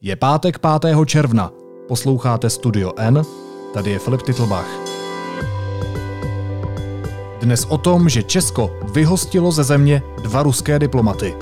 Je 0.00 0.16
pátek 0.16 0.58
5. 0.58 0.96
června. 1.06 1.50
Posloucháte 1.88 2.50
Studio 2.50 2.92
N, 2.96 3.22
tady 3.74 3.90
je 3.90 3.98
Filip 3.98 4.22
Titlbach. 4.22 4.68
Dnes 7.40 7.64
o 7.64 7.78
tom, 7.78 8.08
že 8.08 8.22
Česko 8.22 8.70
vyhostilo 8.92 9.52
ze 9.52 9.64
země 9.64 10.02
dva 10.22 10.42
ruské 10.42 10.78
diplomaty. 10.78 11.34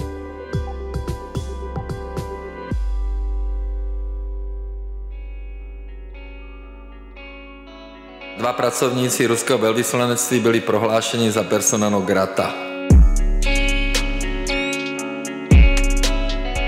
Dva 8.38 8.52
pracovníci 8.52 9.26
ruského 9.26 9.58
velvyslanectví 9.58 10.40
byli 10.40 10.60
prohlášeni 10.60 11.30
za 11.30 11.42
persona 11.42 11.90
non 11.90 12.06
grata. 12.06 12.65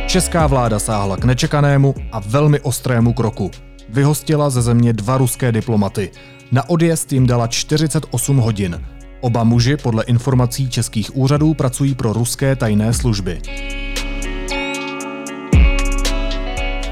Česká 0.08 0.46
vláda 0.46 0.78
sáhla 0.78 1.16
k 1.16 1.24
nečekanému 1.24 1.94
a 2.12 2.20
velmi 2.26 2.60
ostrému 2.60 3.12
kroku. 3.12 3.50
Vyhostila 3.88 4.50
ze 4.50 4.62
země 4.62 4.92
dva 4.92 5.18
ruské 5.18 5.52
diplomaty. 5.52 6.10
Na 6.52 6.68
odjezd 6.68 7.12
jim 7.12 7.26
dala 7.26 7.46
48 7.46 8.36
hodin. 8.36 8.84
Oba 9.20 9.44
muži 9.44 9.76
podle 9.76 10.04
informací 10.04 10.70
českých 10.70 11.16
úřadů 11.16 11.54
pracují 11.54 11.94
pro 11.94 12.12
ruské 12.12 12.56
tajné 12.56 12.92
služby. 12.92 13.40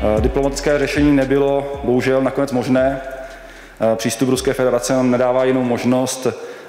Eh, 0.02 0.20
diplomatické 0.20 0.78
řešení 0.78 1.16
nebylo 1.16 1.80
bohužel 1.84 2.22
nakonec 2.22 2.52
možné. 2.52 3.00
Eh, 3.00 3.96
přístup 3.96 4.28
Ruské 4.28 4.52
federace 4.52 4.92
nám 4.92 5.10
nedává 5.10 5.44
jinou 5.44 5.62
možnost, 5.62 6.26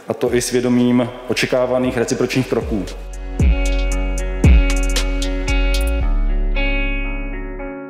a 0.07 0.13
to 0.13 0.35
i 0.35 0.41
svědomím 0.41 1.09
očekávaných 1.27 1.97
recipročních 1.97 2.47
kroků. 2.47 2.85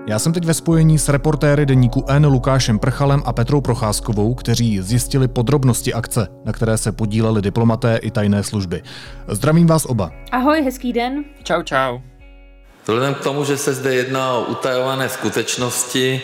Já 0.10 0.20
jsem 0.20 0.34
teď 0.34 0.46
ve 0.46 0.54
spojení 0.54 1.00
s 1.00 1.10
reportéry 1.10 1.66
deníku 1.66 2.06
N 2.08 2.26
Lukášem 2.26 2.80
Prchalem 2.80 3.22
a 3.26 3.34
Petrou 3.34 3.62
Procházkovou, 3.62 4.34
kteří 4.34 4.82
zjistili 4.82 5.28
podrobnosti 5.28 5.94
akce, 5.94 6.28
na 6.46 6.54
které 6.54 6.78
se 6.78 6.92
podíleli 6.92 7.42
diplomaté 7.42 7.98
i 7.98 8.12
tajné 8.12 8.44
služby. 8.44 8.84
Zdravím 9.28 9.68
vás 9.68 9.86
oba. 9.86 10.12
Ahoj, 10.32 10.62
hezký 10.62 10.94
den. 10.94 11.24
Čau, 11.44 11.64
čau. 11.64 12.00
Vzhledem 12.82 13.14
k 13.14 13.20
tomu, 13.20 13.46
že 13.46 13.58
se 13.58 13.74
zde 13.74 13.96
jedná 13.96 14.34
o 14.34 14.46
utajované 14.46 15.10
skutečnosti, 15.10 16.22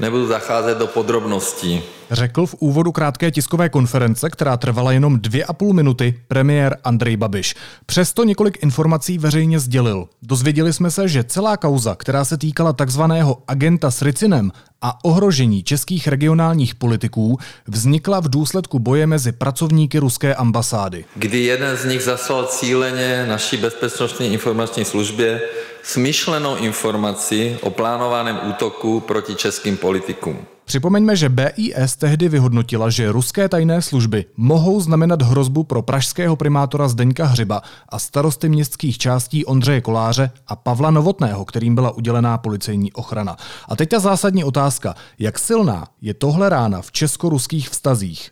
nebudu 0.00 0.26
zacházet 0.26 0.78
do 0.78 0.86
podrobností. 0.86 1.82
Řekl 2.10 2.46
v 2.46 2.54
úvodu 2.58 2.92
krátké 2.92 3.30
tiskové 3.30 3.68
konference, 3.68 4.30
která 4.30 4.56
trvala 4.56 4.92
jenom 4.92 5.18
dvě 5.20 5.44
a 5.44 5.52
půl 5.52 5.72
minuty, 5.72 6.14
premiér 6.28 6.76
Andrej 6.84 7.16
Babiš. 7.16 7.54
Přesto 7.86 8.24
několik 8.24 8.62
informací 8.62 9.18
veřejně 9.18 9.60
sdělil. 9.60 10.08
Dozvěděli 10.22 10.72
jsme 10.72 10.90
se, 10.90 11.08
že 11.08 11.24
celá 11.24 11.56
kauza, 11.56 11.94
která 11.94 12.24
se 12.24 12.38
týkala 12.38 12.72
takzvaného 12.72 13.42
agenta 13.48 13.90
s 13.90 14.02
Ricinem 14.02 14.52
a 14.82 15.04
ohrožení 15.04 15.62
českých 15.62 16.08
regionálních 16.08 16.74
politiků, 16.74 17.38
vznikla 17.68 18.20
v 18.20 18.28
důsledku 18.28 18.78
boje 18.78 19.06
mezi 19.06 19.32
pracovníky 19.32 19.98
ruské 19.98 20.34
ambasády. 20.34 21.04
Kdy 21.16 21.38
jeden 21.38 21.76
z 21.76 21.84
nich 21.84 22.02
zaslal 22.02 22.46
cíleně 22.46 23.26
naší 23.28 23.56
bezpečnostní 23.56 24.32
informační 24.32 24.84
službě 24.84 25.40
smyšlenou 25.82 26.56
informaci 26.56 27.58
o 27.60 27.70
plánovaném 27.70 28.40
útoku 28.48 29.00
proti 29.00 29.34
českým 29.34 29.76
politikům. 29.76 30.46
Připomeňme, 30.72 31.16
že 31.16 31.28
BIS 31.28 31.96
tehdy 31.96 32.28
vyhodnotila, 32.28 32.90
že 32.90 33.12
ruské 33.12 33.48
tajné 33.48 33.82
služby 33.82 34.24
mohou 34.36 34.80
znamenat 34.80 35.22
hrozbu 35.22 35.64
pro 35.64 35.82
pražského 35.82 36.36
primátora 36.36 36.88
Zdeňka 36.88 37.24
Hřiba 37.24 37.62
a 37.88 37.98
starosty 37.98 38.48
městských 38.48 38.98
částí 38.98 39.44
Ondřeje 39.44 39.80
Koláře 39.80 40.30
a 40.46 40.56
Pavla 40.56 40.90
Novotného, 40.90 41.44
kterým 41.44 41.74
byla 41.74 41.90
udělená 41.90 42.38
policejní 42.38 42.92
ochrana. 42.92 43.36
A 43.68 43.76
teď 43.76 43.88
ta 43.88 43.98
zásadní 43.98 44.44
otázka. 44.44 44.94
Jak 45.18 45.38
silná 45.38 45.88
je 46.00 46.14
tohle 46.14 46.48
rána 46.48 46.82
v 46.82 46.92
česko-ruských 46.92 47.68
vztazích? 47.68 48.30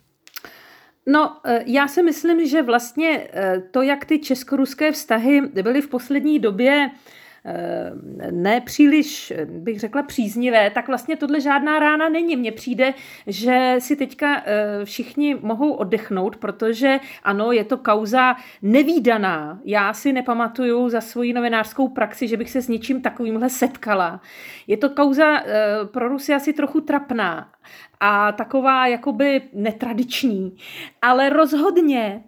No, 1.07 1.37
eh, 1.45 1.63
já 1.65 1.87
si 1.87 2.03
myslím, 2.03 2.47
že 2.47 2.61
vlastně 2.61 3.27
eh, 3.33 3.61
to, 3.71 3.81
jak 3.81 4.05
ty 4.05 4.19
česko-ruské 4.19 4.91
vztahy 4.91 5.41
byly 5.41 5.81
v 5.81 5.87
poslední 5.87 6.39
době 6.39 6.89
Eh, 7.45 7.91
nepříliš, 8.31 9.33
bych 9.45 9.79
řekla, 9.79 10.03
příznivé, 10.03 10.69
tak 10.69 10.87
vlastně 10.87 11.17
tohle 11.17 11.41
žádná 11.41 11.79
rána 11.79 12.09
není. 12.09 12.35
Mně 12.35 12.51
přijde, 12.51 12.93
že 13.27 13.75
si 13.79 13.95
teďka 13.95 14.43
eh, 14.45 14.85
všichni 14.85 15.35
mohou 15.41 15.71
oddechnout, 15.71 16.35
protože 16.35 16.99
ano, 17.23 17.51
je 17.51 17.63
to 17.63 17.77
kauza 17.77 18.35
nevýdaná. 18.61 19.59
Já 19.65 19.93
si 19.93 20.13
nepamatuju 20.13 20.89
za 20.89 21.01
svoji 21.01 21.33
novinářskou 21.33 21.87
praxi, 21.87 22.27
že 22.27 22.37
bych 22.37 22.49
se 22.49 22.61
s 22.61 22.67
něčím 22.67 23.01
takovýmhle 23.01 23.49
setkala. 23.49 24.21
Je 24.67 24.77
to 24.77 24.89
kauza 24.89 25.39
eh, 25.39 25.45
pro 25.85 26.07
Rusy 26.07 26.33
asi 26.33 26.53
trochu 26.53 26.81
trapná 26.81 27.51
a 27.99 28.31
taková 28.31 28.87
jakoby 28.87 29.41
netradiční, 29.53 30.57
ale 31.01 31.29
rozhodně 31.29 32.23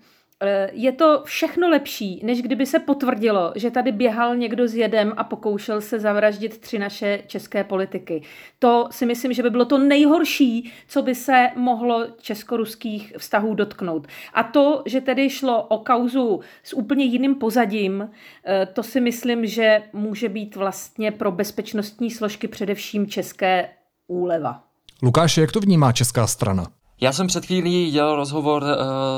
je 0.72 0.92
to 0.92 1.22
všechno 1.26 1.70
lepší, 1.70 2.22
než 2.24 2.42
kdyby 2.42 2.66
se 2.66 2.80
potvrdilo, 2.80 3.54
že 3.56 3.72
tady 3.72 3.92
běhal 3.92 4.36
někdo 4.36 4.68
s 4.68 4.76
jedem 4.76 5.14
a 5.18 5.24
pokoušel 5.24 5.82
se 5.82 6.00
zavraždit 6.00 6.58
tři 6.58 6.80
naše 6.80 7.20
české 7.28 7.64
politiky. 7.64 8.22
To 8.60 8.88
si 8.92 9.06
myslím, 9.06 9.34
že 9.34 9.44
by 9.44 9.50
bylo 9.50 9.66
to 9.66 9.78
nejhorší, 9.78 10.74
co 10.88 11.02
by 11.02 11.16
se 11.16 11.50
mohlo 11.56 12.08
česko-ruských 12.22 13.14
vztahů 13.18 13.54
dotknout. 13.54 14.08
A 14.34 14.44
to, 14.44 14.84
že 14.86 15.02
tedy 15.02 15.30
šlo 15.30 15.64
o 15.64 15.78
kauzu 15.78 16.40
s 16.64 16.74
úplně 16.74 17.06
jiným 17.06 17.36
pozadím, 17.36 18.10
eh, 18.46 18.66
to 18.66 18.84
si 18.84 19.02
myslím, 19.02 19.46
že 19.46 19.84
může 19.94 20.30
být 20.30 20.56
vlastně 20.56 21.12
pro 21.12 21.32
bezpečnostní 21.32 22.12
složky 22.12 22.48
především 22.48 23.08
české 23.08 23.70
úleva. 24.08 24.64
Lukáš, 25.04 25.38
jak 25.38 25.52
to 25.52 25.60
vnímá 25.60 25.92
česká 25.92 26.28
strana? 26.28 26.83
Já 27.02 27.12
jsem 27.12 27.28
před 27.28 27.46
chvílí 27.46 27.92
dělal 27.92 28.16
rozhovor 28.16 28.64
uh, 28.64 28.70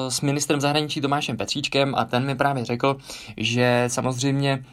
s 0.09 0.21
ministrem 0.21 0.61
zahraničí 0.61 1.01
Tomášem 1.01 1.37
Petříčkem 1.37 1.95
a 1.95 2.05
ten 2.05 2.25
mi 2.25 2.35
právě 2.35 2.65
řekl, 2.65 2.97
že 3.37 3.83
samozřejmě 3.87 4.65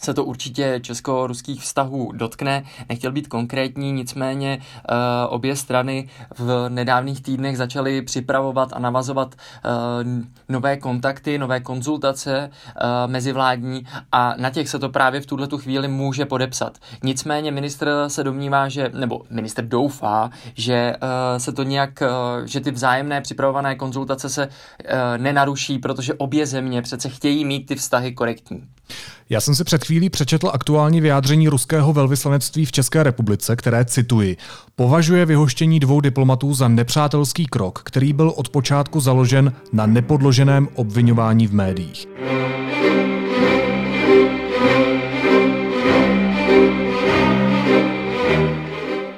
se 0.00 0.14
to 0.14 0.24
určitě 0.24 0.80
česko-ruských 0.82 1.62
vztahů 1.62 2.12
dotkne. 2.12 2.64
Nechtěl 2.88 3.12
být 3.12 3.28
konkrétní, 3.28 3.92
nicméně 3.92 4.58
uh, 4.58 4.96
obě 5.28 5.56
strany 5.56 6.08
v 6.38 6.68
nedávných 6.68 7.22
týdnech 7.22 7.56
začaly 7.56 8.02
připravovat 8.02 8.72
a 8.72 8.78
navazovat 8.78 9.34
uh, 9.34 10.22
nové 10.48 10.76
kontakty, 10.76 11.38
nové 11.38 11.60
konzultace 11.60 12.50
uh, 12.50 13.10
mezivládní 13.10 13.86
a 14.12 14.34
na 14.38 14.50
těch 14.50 14.68
se 14.68 14.78
to 14.78 14.88
právě 14.88 15.20
v 15.20 15.26
tuhle 15.26 15.48
chvíli 15.58 15.88
může 15.88 16.26
podepsat. 16.26 16.78
Nicméně 17.02 17.50
ministr 17.50 17.90
se 18.06 18.24
domnívá, 18.24 18.68
že, 18.68 18.90
nebo 18.94 19.22
ministr 19.30 19.64
doufá, 19.64 20.30
že 20.54 20.94
se 21.38 21.52
to 21.52 21.62
nějak, 21.62 22.02
že 22.44 22.60
ty 22.60 22.70
vzájemné 22.70 23.20
připravované 23.20 23.74
konzultace 23.74 24.28
se 24.28 24.48
nenaruší, 25.16 25.78
protože 25.78 26.14
obě 26.14 26.46
země 26.46 26.82
přece 26.82 27.08
chtějí 27.08 27.44
mít 27.44 27.66
ty 27.66 27.74
vztahy 27.74 28.12
korektní. 28.12 28.62
Já 29.30 29.40
jsem 29.40 29.54
si 29.54 29.64
před 29.64 29.84
chvílí 29.84 30.10
přečetl 30.10 30.50
aktuální 30.52 31.00
vyjádření 31.00 31.48
ruského 31.48 31.92
velvyslanectví 31.92 32.64
v 32.64 32.72
České 32.72 33.02
republice, 33.02 33.56
které 33.56 33.84
cituji, 33.84 34.36
považuje 34.76 35.26
vyhoštění 35.26 35.80
dvou 35.80 36.00
diplomatů 36.00 36.54
za 36.54 36.68
nepřátelský 36.68 37.46
krok, 37.46 37.80
který 37.84 38.12
byl 38.12 38.32
od 38.36 38.48
počátku 38.48 39.00
založen 39.00 39.52
na 39.72 39.86
nepodloženém 39.86 40.68
obvinování 40.74 41.46
v 41.46 41.54
médiích. 41.54 42.06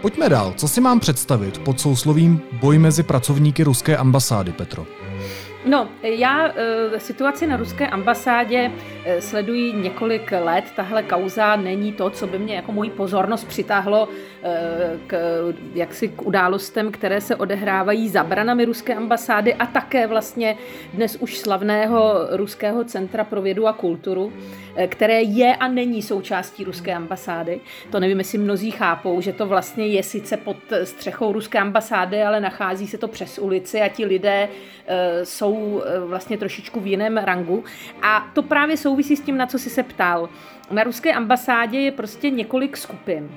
Pojďme 0.01 0.29
dál. 0.29 0.55
Co 0.57 0.69
si 0.69 0.81
mám 0.81 1.01
představit 1.01 1.59
pod 1.59 1.81
souslovím 1.81 2.41
boj 2.61 2.79
mezi 2.79 3.03
pracovníky 3.03 3.65
ruské 3.65 3.97
ambasády, 3.97 4.53
Petro? 4.53 4.87
No, 5.67 5.89
já 6.03 6.49
e, 6.49 7.01
situaci 7.01 7.47
na 7.47 7.57
ruské 7.57 7.87
ambasádě 7.87 8.71
e, 9.05 9.21
sleduji 9.21 9.73
několik 9.73 10.33
let. 10.33 10.65
Tahle 10.77 11.03
kauza 11.03 11.57
není 11.57 11.93
to, 11.93 12.11
co 12.11 12.27
by 12.27 12.39
mě 12.39 12.55
jako 12.55 12.73
moji 12.73 12.91
pozornost 12.91 13.45
přitáhlo 13.45 14.09
e, 14.43 14.99
k, 15.07 15.19
jaksi 15.75 16.09
k 16.09 16.23
událostem, 16.23 16.93
které 16.93 17.21
se 17.21 17.37
odehrávají 17.37 18.09
za 18.09 18.25
branami 18.25 18.65
ruské 18.65 18.95
ambasády 18.95 19.55
a 19.55 19.67
také 19.67 20.07
vlastně 20.07 20.57
dnes 20.95 21.17
už 21.21 21.39
slavného 21.39 22.15
Ruského 22.31 22.85
centra 22.85 23.25
pro 23.25 23.43
vědu 23.43 23.67
a 23.67 23.73
kulturu, 23.73 24.33
e, 24.77 24.87
které 24.87 25.23
je 25.23 25.57
a 25.57 25.69
není 25.69 26.03
součástí 26.03 26.65
ruské 26.65 26.95
ambasády. 26.95 27.61
To 27.91 28.01
nevím, 28.01 28.19
jestli 28.19 28.39
mnozí 28.39 28.71
chápou, 28.71 29.21
že 29.21 29.33
to 29.33 29.47
vlastně 29.47 29.87
je 29.87 30.03
sice 30.03 30.37
pod 30.37 30.57
střechou 30.85 31.33
ruské 31.33 31.59
ambasády, 31.59 32.23
ale 32.23 32.41
nachází 32.41 32.87
se 32.87 32.99
to 32.99 33.09
přes 33.09 33.39
ulici 33.39 33.81
a 33.81 33.89
ti 33.89 34.05
lidé 34.05 34.49
e, 34.87 35.27
jsou 35.27 35.54
jsou 35.55 35.83
eh, 35.83 36.01
vlastně 36.01 36.39
trošičku 36.39 36.81
v 36.81 36.87
jiném 36.87 37.17
rangu. 37.17 37.65
A 38.03 38.31
to 38.35 38.43
právě 38.43 38.77
souvisí 38.77 39.17
s 39.17 39.21
tím, 39.21 39.37
na 39.37 39.47
co 39.47 39.59
jsi 39.59 39.71
se 39.71 39.83
ptal. 39.83 40.29
na 40.71 40.85
ruské 40.85 41.13
ambasádě 41.13 41.81
je 41.81 41.93
prostě 41.93 42.31
několik 42.31 42.77
skupin. 42.77 43.31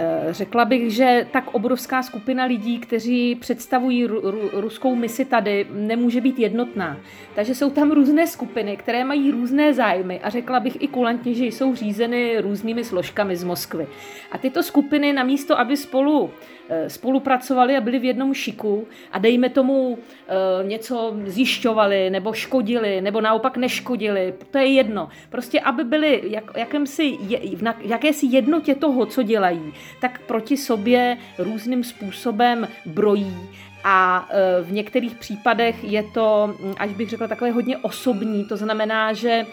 Eh, 0.00 0.32
řekla 0.32 0.64
bych, 0.64 0.94
že 0.94 1.26
tak 1.30 1.54
obrovská 1.54 2.02
skupina 2.02 2.44
lidí, 2.44 2.78
kteří 2.78 3.34
představují 3.34 4.06
ruskou 4.52 4.94
misi 4.94 5.24
tady, 5.24 5.66
nemůže 5.70 6.20
být 6.20 6.38
jednotná. 6.38 6.96
Takže 7.34 7.54
jsou 7.54 7.70
tam 7.70 7.90
různé 7.90 8.26
skupiny, 8.26 8.76
které 8.76 9.04
mají 9.04 9.30
různé 9.30 9.74
zájmy 9.74 10.20
a 10.20 10.30
řekla 10.30 10.60
bych 10.60 10.82
i 10.82 10.88
kulantně, 10.88 11.34
že 11.34 11.44
jsou 11.44 11.74
řízeny 11.74 12.40
různými 12.40 12.84
složkami 12.84 13.36
z 13.36 13.44
Moskvy. 13.44 13.86
A 14.32 14.38
tyto 14.38 14.62
skupiny 14.62 15.12
namísto, 15.12 15.58
aby 15.58 15.76
spolu 15.76 16.30
Eh, 16.70 16.90
spolupracovali 16.90 17.76
a 17.76 17.80
byli 17.80 17.98
v 17.98 18.04
jednom 18.04 18.34
šiku 18.34 18.88
a 19.12 19.18
dejme 19.18 19.48
tomu 19.48 19.98
eh, 20.28 20.66
něco 20.66 21.16
zjišťovali 21.26 22.10
nebo 22.10 22.32
škodili 22.32 23.00
nebo 23.00 23.20
naopak 23.20 23.56
neškodili, 23.56 24.34
to 24.50 24.58
je 24.58 24.66
jedno. 24.66 25.08
Prostě 25.30 25.60
aby 25.60 25.84
byli 25.84 26.22
jak, 26.24 26.56
jakémsi, 26.56 27.16
v 27.56 27.80
jakési 27.82 28.26
jednotě 28.26 28.74
toho, 28.74 29.06
co 29.06 29.22
dělají, 29.22 29.72
tak 30.00 30.20
proti 30.20 30.56
sobě 30.56 31.16
různým 31.38 31.84
způsobem 31.84 32.68
brojí 32.86 33.36
a 33.84 34.28
eh, 34.30 34.62
v 34.62 34.72
některých 34.72 35.14
případech 35.14 35.84
je 35.84 36.02
to, 36.02 36.54
hm, 36.60 36.74
až 36.78 36.90
bych 36.90 37.08
řekla, 37.08 37.28
takové 37.28 37.50
hodně 37.50 37.78
osobní. 37.78 38.44
To 38.44 38.56
znamená, 38.56 39.12
že 39.12 39.46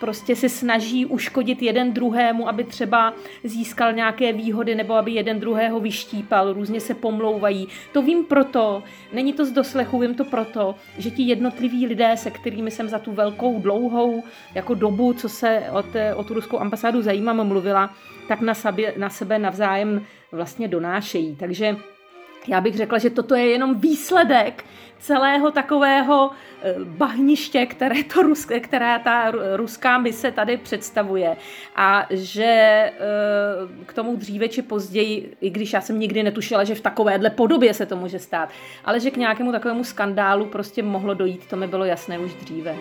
prostě 0.00 0.36
se 0.36 0.48
snaží 0.48 1.06
uškodit 1.06 1.62
jeden 1.62 1.92
druhému, 1.92 2.48
aby 2.48 2.64
třeba 2.64 3.14
získal 3.44 3.92
nějaké 3.92 4.32
výhody 4.32 4.74
nebo 4.74 4.94
aby 4.94 5.12
jeden 5.12 5.40
druhého 5.40 5.80
vyštípal, 5.80 6.52
různě 6.52 6.80
se 6.80 6.94
pomlouvají. 6.94 7.68
To 7.92 8.02
vím 8.02 8.24
proto, 8.24 8.82
není 9.12 9.32
to 9.32 9.44
z 9.44 9.52
doslechu, 9.52 9.98
vím 9.98 10.14
to 10.14 10.24
proto, 10.24 10.74
že 10.98 11.10
ti 11.10 11.22
jednotliví 11.22 11.86
lidé, 11.86 12.16
se 12.16 12.30
kterými 12.30 12.70
jsem 12.70 12.88
za 12.88 12.98
tu 12.98 13.12
velkou, 13.12 13.60
dlouhou 13.60 14.24
jako 14.54 14.74
dobu, 14.74 15.12
co 15.12 15.28
se 15.28 15.62
o, 15.72 15.82
té, 15.82 16.14
o 16.14 16.24
tu 16.24 16.34
ruskou 16.34 16.58
ambasádu 16.58 17.02
zajímám, 17.02 17.46
mluvila, 17.46 17.94
tak 18.28 18.40
na, 18.40 18.54
sebe, 18.54 18.92
na 18.96 19.10
sebe 19.10 19.38
navzájem 19.38 20.06
vlastně 20.32 20.68
donášejí. 20.68 21.36
Takže 21.36 21.76
já 22.48 22.60
bych 22.60 22.76
řekla, 22.76 22.98
že 22.98 23.10
toto 23.10 23.34
je 23.34 23.50
jenom 23.50 23.80
výsledek 23.80 24.64
celého 25.02 25.50
takového 25.50 26.30
eh, 26.62 26.74
bahniště, 26.84 27.66
které, 27.66 28.04
to 28.04 28.22
ruské, 28.22 28.60
která 28.60 28.98
ta 28.98 29.32
ruská 29.56 29.98
mise 29.98 30.32
tady 30.32 30.56
představuje. 30.56 31.36
A 31.76 32.06
že 32.10 32.44
eh, 32.44 32.92
k 33.86 33.92
tomu 33.92 34.16
dříve 34.16 34.48
či 34.48 34.62
později, 34.62 35.36
i 35.40 35.50
když 35.50 35.72
já 35.72 35.80
jsem 35.80 35.98
nikdy 35.98 36.22
netušila, 36.22 36.64
že 36.64 36.74
v 36.74 36.80
takovéhle 36.80 37.30
podobě 37.30 37.74
se 37.74 37.86
to 37.86 37.96
může 37.96 38.18
stát, 38.18 38.48
ale 38.84 39.00
že 39.00 39.10
k 39.10 39.16
nějakému 39.16 39.52
takovému 39.52 39.84
skandálu 39.84 40.46
prostě 40.46 40.82
mohlo 40.82 41.14
dojít, 41.14 41.46
to 41.46 41.56
mi 41.56 41.66
bylo 41.66 41.84
jasné 41.84 42.18
už 42.18 42.34
dříve. 42.34 42.76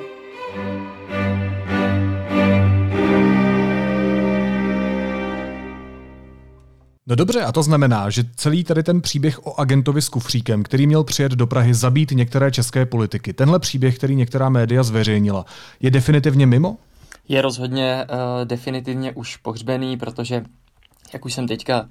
No 7.08 7.16
dobře, 7.16 7.42
a 7.42 7.52
to 7.52 7.64
znamená, 7.64 8.10
že 8.10 8.24
celý 8.36 8.64
tady 8.64 8.84
ten 8.84 9.02
příběh 9.02 9.48
o 9.48 9.60
agentovi 9.60 10.02
s 10.02 10.10
kufříkem, 10.10 10.64
který 10.64 10.88
měl 10.88 11.04
přijet 11.04 11.32
do 11.32 11.48
Prahy 11.48 11.74
zabít 11.74 12.12
některé 12.12 12.52
české 12.52 12.86
politiky, 12.86 13.34
tenhle 13.34 13.60
příběh, 13.60 13.98
který 13.98 14.16
některá 14.16 14.50
média 14.50 14.84
zveřejnila, 14.84 15.46
je 15.80 15.92
definitivně 15.92 16.46
mimo? 16.46 16.78
Je 17.28 17.42
rozhodně 17.42 18.06
uh, 18.10 18.46
definitivně 18.46 19.12
už 19.12 19.38
pohřbený, 19.38 19.98
protože 19.98 20.44
jak 21.14 21.26
už 21.26 21.34
jsem 21.34 21.48
teďka 21.48 21.88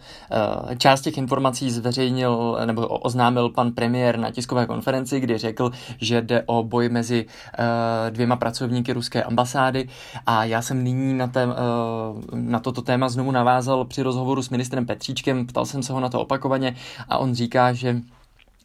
eh, 0.70 0.76
část 0.76 1.00
těch 1.00 1.18
informací 1.18 1.70
zveřejnil 1.70 2.58
nebo 2.64 2.86
oznámil 2.86 3.48
pan 3.48 3.72
premiér 3.72 4.18
na 4.18 4.30
tiskové 4.30 4.66
konferenci, 4.66 5.20
kdy 5.20 5.38
řekl, 5.38 5.70
že 5.98 6.22
jde 6.22 6.42
o 6.46 6.62
boj 6.62 6.88
mezi 6.88 7.26
eh, 7.58 8.10
dvěma 8.10 8.36
pracovníky 8.36 8.92
ruské 8.92 9.22
ambasády. 9.22 9.88
A 10.26 10.44
já 10.44 10.62
jsem 10.62 10.84
nyní 10.84 11.14
na, 11.14 11.26
tém, 11.26 11.50
eh, 11.50 12.36
na 12.36 12.60
toto 12.60 12.82
téma 12.82 13.08
znovu 13.08 13.30
navázal 13.30 13.84
při 13.84 14.02
rozhovoru 14.02 14.42
s 14.42 14.50
ministrem 14.50 14.86
Petříčkem, 14.86 15.46
ptal 15.46 15.66
jsem 15.66 15.82
se 15.82 15.92
ho 15.92 16.00
na 16.00 16.08
to 16.08 16.20
opakovaně 16.20 16.76
a 17.08 17.18
on 17.18 17.34
říká, 17.34 17.72
že 17.72 17.96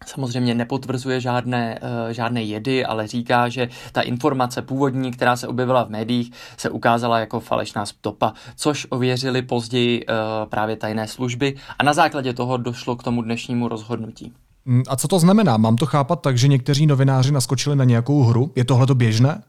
Samozřejmě 0.06 0.54
nepotvrzuje 0.56 1.22
žádné, 1.22 1.80
uh, 1.82 2.12
žádné 2.12 2.44
jedy, 2.44 2.86
ale 2.86 3.08
říká, 3.08 3.50
že 3.50 3.70
ta 3.92 4.02
informace 4.02 4.62
původní, 4.62 5.12
která 5.12 5.36
se 5.36 5.48
objevila 5.48 5.84
v 5.84 5.90
médiích, 5.90 6.32
se 6.58 6.70
ukázala 6.70 7.20
jako 7.20 7.40
falešná 7.40 7.86
stopa, 7.86 8.34
což 8.56 8.88
ověřili 8.90 9.42
později 9.42 10.06
uh, 10.06 10.16
právě 10.50 10.76
tajné 10.76 11.08
služby 11.08 11.56
a 11.80 11.84
na 11.84 11.94
základě 11.94 12.34
toho 12.34 12.58
došlo 12.58 12.96
k 12.96 13.04
tomu 13.04 13.22
dnešnímu 13.22 13.68
rozhodnutí. 13.68 14.34
Mm, 14.66 14.84
a 14.90 14.96
co 14.96 15.08
to 15.08 15.20
znamená? 15.20 15.58
Mám 15.58 15.76
to 15.76 15.86
chápat 15.86 16.22
tak, 16.22 16.38
že 16.38 16.48
někteří 16.48 16.88
novináři 16.88 17.32
naskočili 17.32 17.76
na 17.76 17.84
nějakou 17.84 18.24
hru? 18.24 18.52
Je 18.56 18.66
tohle 18.66 18.88
to 18.88 18.96
běžné? 18.96 19.42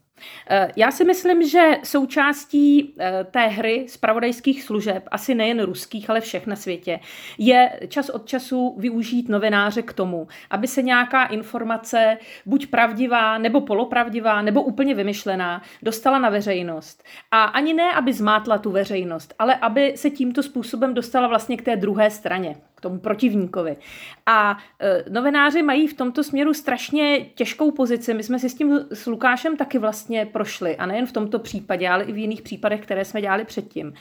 Eh, 0.50 0.68
já 0.76 0.90
si 0.90 1.04
myslím, 1.04 1.48
že 1.48 1.72
součástí 1.84 2.94
eh, 2.98 3.26
té 3.30 3.46
hry 3.46 3.86
zpravodajských 3.88 4.62
služeb, 4.62 5.08
asi 5.10 5.34
nejen 5.34 5.62
ruských, 5.62 6.10
ale 6.10 6.20
všech 6.20 6.46
na 6.46 6.56
světě, 6.56 7.00
je 7.38 7.80
čas 7.88 8.08
od 8.08 8.26
času 8.26 8.74
využít 8.78 9.28
novináře 9.28 9.82
k 9.82 9.92
tomu, 9.92 10.28
aby 10.50 10.68
se 10.68 10.82
nějaká 10.82 11.24
informace, 11.24 12.18
buď 12.46 12.66
pravdivá, 12.66 13.38
nebo 13.38 13.60
polopravdivá, 13.60 14.42
nebo 14.42 14.62
úplně 14.62 14.94
vymyšlená, 14.94 15.62
dostala 15.82 16.18
na 16.18 16.28
veřejnost. 16.28 17.04
A 17.30 17.44
ani 17.44 17.74
ne, 17.74 17.92
aby 17.92 18.12
zmátla 18.12 18.58
tu 18.58 18.70
veřejnost, 18.70 19.34
ale 19.38 19.54
aby 19.54 19.92
se 19.96 20.10
tímto 20.10 20.42
způsobem 20.42 20.94
dostala 20.94 21.28
vlastně 21.28 21.56
k 21.56 21.62
té 21.62 21.76
druhé 21.76 22.10
straně 22.10 22.56
k 22.76 22.80
tomu 22.80 22.98
protivníkovi. 22.98 23.76
A 24.26 24.58
e, 24.80 25.04
novináři 25.10 25.62
mají 25.62 25.86
v 25.86 25.94
tomto 25.94 26.24
směru 26.24 26.54
strašně 26.54 27.26
těžkou 27.34 27.70
pozici. 27.70 28.14
My 28.14 28.22
jsme 28.22 28.38
si 28.38 28.48
s 28.48 28.54
tím 28.54 28.80
s 28.92 29.06
Lukášem 29.06 29.56
taky 29.56 29.78
vlastně 29.78 30.26
prošli. 30.26 30.76
A 30.76 30.86
nejen 30.86 31.06
v 31.06 31.12
tomto 31.12 31.38
případě, 31.38 31.88
ale 31.88 32.04
i 32.04 32.12
v 32.12 32.18
jiných 32.18 32.42
případech, 32.42 32.80
které 32.80 33.04
jsme 33.04 33.20
dělali 33.20 33.44
předtím 33.44 33.92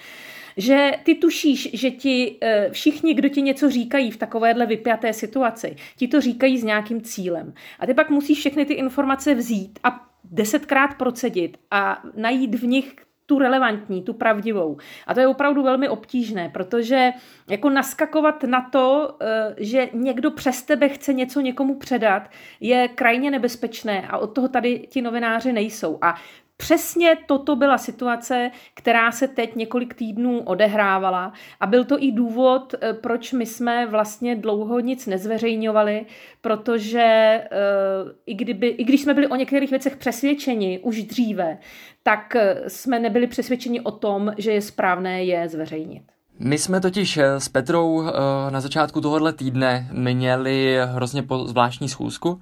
že 0.58 0.92
ty 1.04 1.16
tušíš, 1.16 1.70
že 1.74 1.92
ti 1.92 2.38
e, 2.42 2.70
všichni, 2.72 3.14
kdo 3.14 3.30
ti 3.30 3.42
něco 3.42 3.70
říkají 3.70 4.12
v 4.12 4.18
takovéhle 4.18 4.66
vypjaté 4.66 5.14
situaci, 5.14 5.76
ti 5.98 6.08
to 6.08 6.22
říkají 6.22 6.58
s 6.58 6.64
nějakým 6.64 7.02
cílem. 7.02 7.54
A 7.80 7.86
ty 7.86 7.94
pak 7.94 8.10
musíš 8.10 8.40
všechny 8.40 8.66
ty 8.66 8.74
informace 8.74 9.36
vzít 9.36 9.80
a 9.84 10.08
desetkrát 10.24 10.98
procedit 10.98 11.58
a 11.72 12.04
najít 12.16 12.56
v 12.56 12.68
nich 12.68 12.96
tu 13.26 13.40
relevantní, 13.40 14.04
tu 14.04 14.14
pravdivou. 14.14 14.78
A 15.08 15.14
to 15.14 15.20
je 15.20 15.28
opravdu 15.28 15.64
velmi 15.64 15.90
obtížné, 15.90 16.50
protože 16.50 17.12
jako 17.50 17.70
naskakovat 17.70 18.44
na 18.44 18.70
to, 18.72 19.18
eh, 19.22 19.56
že 19.58 19.90
někdo 19.94 20.32
přes 20.32 20.64
tebe 20.64 20.90
chce 20.90 21.14
něco 21.14 21.42
někomu 21.42 21.76
předat, 21.76 22.30
je 22.60 22.88
krajně 22.88 23.32
nebezpečné 23.32 24.08
a 24.08 24.18
od 24.18 24.28
toho 24.28 24.48
tady 24.48 24.80
ti 24.90 25.02
novináři 25.02 25.54
nejsou. 25.54 25.98
A 26.02 26.16
Přesně 26.58 27.18
toto 27.26 27.56
byla 27.56 27.78
situace, 27.78 28.52
která 28.74 29.12
se 29.12 29.28
teď 29.28 29.56
několik 29.56 29.94
týdnů 29.94 30.42
odehrávala 30.42 31.34
a 31.60 31.68
byl 31.68 31.86
to 31.86 32.04
i 32.04 32.12
důvod, 32.12 32.74
eh, 32.82 32.94
proč 32.94 33.34
my 33.34 33.46
jsme 33.46 33.88
vlastně 33.88 34.36
dlouho 34.36 34.80
nic 34.80 35.08
nezveřejňovali, 35.08 36.06
protože 36.42 37.42
uh, 37.52 38.12
i, 38.26 38.34
kdyby, 38.34 38.68
i 38.68 38.84
když 38.84 39.02
jsme 39.02 39.14
byli 39.14 39.28
o 39.28 39.36
některých 39.36 39.70
věcech 39.70 39.98
přesvědčeni 39.98 40.80
už 40.80 41.04
dříve, 41.04 41.58
tak 42.04 42.36
eh, 42.36 42.64
jsme 42.68 43.00
nebyli 43.00 43.28
přesvědčeni 43.28 43.82
o 43.82 43.92
tom, 43.92 44.34
že 44.38 44.52
je 44.52 44.62
správné 44.62 45.24
je 45.24 45.50
zveřejnit. 45.50 46.15
My 46.40 46.58
jsme 46.58 46.82
totiž 46.82 47.18
s 47.18 47.50
Petrou 47.50 48.04
na 48.50 48.62
začátku 48.62 49.02
tohohle 49.02 49.34
týdne 49.34 49.90
měli 49.92 50.78
hrozně 50.86 51.24
zvláštní 51.46 51.90
schůzku 51.90 52.40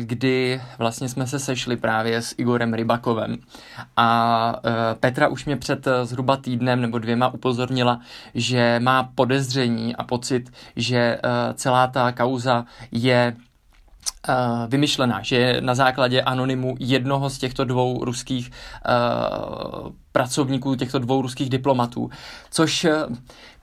kdy 0.00 0.62
vlastně 0.78 1.08
jsme 1.08 1.26
se 1.26 1.38
sešli 1.38 1.76
právě 1.76 2.22
s 2.22 2.34
Igorem 2.38 2.74
Rybakovem. 2.74 3.36
A 3.96 4.60
e, 4.64 4.94
Petra 4.94 5.28
už 5.28 5.44
mě 5.44 5.56
před 5.56 5.88
zhruba 6.02 6.36
týdnem 6.36 6.80
nebo 6.80 6.98
dvěma 6.98 7.28
upozornila, 7.28 8.00
že 8.34 8.80
má 8.82 9.10
podezření 9.14 9.96
a 9.96 10.04
pocit, 10.04 10.52
že 10.76 11.18
celá 11.54 11.86
ta 11.86 12.12
kauza 12.12 12.64
je 12.92 13.36
vymyšlená, 14.68 15.22
že 15.22 15.60
na 15.60 15.74
základě 15.74 16.22
anonymu 16.22 16.74
jednoho 16.78 17.30
z 17.30 17.38
těchto 17.38 17.64
dvou 17.64 18.04
ruských 18.04 18.50
uh, 18.50 19.90
pracovníků, 20.12 20.74
těchto 20.74 20.98
dvou 20.98 21.22
ruských 21.22 21.50
diplomatů, 21.50 22.10
což, 22.50 22.86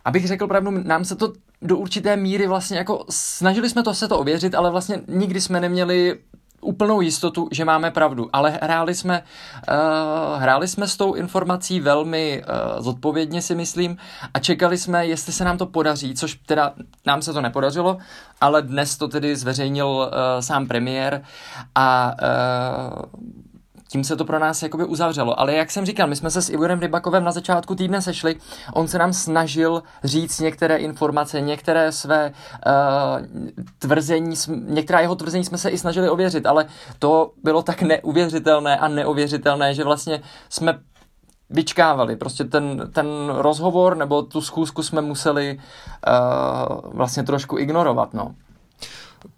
abych 0.05 0.27
řekl 0.27 0.48
pravdu, 0.48 0.72
nám 0.72 1.05
se 1.05 1.15
to 1.15 1.34
do 1.62 1.77
určité 1.77 2.15
míry 2.15 2.48
vlastně 2.48 2.77
jako 2.77 3.05
snažili 3.10 3.69
jsme 3.69 3.84
to 3.84 3.93
se 3.93 4.07
to 4.07 4.19
ověřit, 4.19 4.55
ale 4.55 4.72
vlastně 4.72 5.01
nikdy 5.07 5.41
jsme 5.41 5.60
neměli 5.60 6.19
úplnou 6.65 7.01
jistotu, 7.01 7.48
že 7.51 7.65
máme 7.65 7.91
pravdu, 7.91 8.29
ale 8.34 8.60
hráli 8.62 8.95
jsme, 8.95 9.24
uh, 9.69 10.41
hráli 10.41 10.67
jsme 10.67 10.88
s 10.88 10.98
tou 10.98 11.13
informací 11.13 11.79
velmi 11.79 12.43
uh, 12.43 12.84
zodpovědně 12.84 13.41
si 13.41 13.55
myslím 13.55 13.98
a 14.34 14.39
čekali 14.39 14.77
jsme, 14.77 15.05
jestli 15.05 15.34
se 15.34 15.43
nám 15.43 15.57
to 15.57 15.65
podaří, 15.65 16.15
což 16.15 16.39
teda 16.45 16.74
nám 17.05 17.22
se 17.22 17.34
to 17.34 17.41
nepodařilo, 17.41 17.98
ale 18.41 18.62
dnes 18.62 18.98
to 18.98 19.07
tedy 19.07 19.36
zveřejnil 19.36 19.88
uh, 19.88 20.10
sám 20.39 20.67
premiér 20.67 21.22
a 21.75 22.15
uh, 22.22 23.36
tím 23.89 24.04
se 24.04 24.15
to 24.15 24.25
pro 24.25 24.39
nás 24.39 24.63
jakoby 24.63 24.86
uzavřelo. 24.86 25.39
Ale 25.39 25.54
jak 25.54 25.72
jsem 25.72 25.86
říkal, 25.86 26.08
my 26.08 26.15
jsme 26.15 26.32
se 26.32 26.42
s 26.42 26.50
Igorem 26.50 26.80
Rybakovem 26.80 27.24
na 27.24 27.32
začátku 27.32 27.75
týdne 27.75 28.01
sešli, 28.01 28.36
on 28.74 28.88
se 28.88 28.98
nám 28.98 29.13
snažil 29.13 29.84
říct 30.04 30.39
některé 30.39 30.77
informace, 30.77 31.42
některé 31.42 31.92
své 31.92 32.32
uh, 32.32 33.25
tvrzení, 33.80 34.36
některá 34.48 35.00
jeho 35.00 35.15
tvrzení 35.15 35.44
jsme 35.46 35.58
se 35.58 35.70
i 35.70 35.77
snažili 35.77 36.10
ověřit, 36.10 36.46
ale 36.46 36.65
to 37.00 37.32
bylo 37.44 37.63
tak 37.63 37.82
neuvěřitelné 37.82 38.77
a 38.77 38.88
neověřitelné, 38.88 39.74
že 39.74 39.84
vlastně 39.84 40.22
jsme 40.50 40.80
vyčkávali. 41.50 42.15
Prostě 42.15 42.44
ten, 42.44 42.92
ten 42.94 43.08
rozhovor 43.30 43.98
nebo 43.98 44.22
tu 44.22 44.42
schůzku 44.42 44.84
jsme 44.84 45.01
museli 45.01 45.58
uh, 45.58 46.92
vlastně 46.94 47.24
trošku 47.24 47.58
ignorovat. 47.58 48.13
No. 48.13 48.36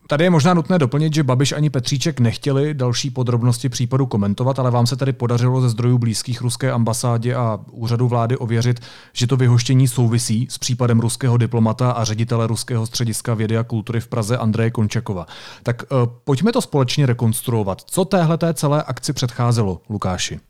Tady 0.07 0.23
je 0.23 0.29
možná 0.29 0.53
nutné 0.53 0.79
doplnit, 0.79 1.13
že 1.13 1.23
Babiš 1.23 1.51
ani 1.51 1.69
Petříček 1.69 2.19
nechtěli 2.19 2.73
další 2.73 3.09
podrobnosti 3.09 3.69
případu 3.69 4.05
komentovat, 4.05 4.59
ale 4.59 4.71
vám 4.71 4.87
se 4.87 4.95
tady 4.95 5.13
podařilo 5.13 5.61
ze 5.61 5.69
zdrojů 5.69 5.97
blízkých 5.97 6.41
ruské 6.41 6.71
ambasádě 6.71 7.35
a 7.35 7.59
úřadu 7.71 8.07
vlády 8.07 8.37
ověřit, 8.37 8.79
že 9.13 9.27
to 9.27 9.37
vyhoštění 9.37 9.87
souvisí 9.87 10.47
s 10.49 10.57
případem 10.57 10.99
ruského 10.99 11.37
diplomata 11.37 11.91
a 11.91 12.03
ředitele 12.03 12.47
Ruského 12.47 12.85
střediska 12.85 13.33
vědy 13.33 13.57
a 13.57 13.63
kultury 13.63 13.99
v 13.99 14.07
Praze 14.07 14.37
Andreje 14.37 14.71
Končakova. 14.71 15.25
Tak 15.63 15.83
uh, 15.91 15.97
pojďme 16.23 16.51
to 16.51 16.61
společně 16.61 17.05
rekonstruovat. 17.05 17.81
Co 17.81 18.05
téhle 18.05 18.37
celé 18.53 18.83
akci 18.83 19.13
předcházelo, 19.13 19.81
Lukáši? 19.89 20.35
Uh, 20.35 20.41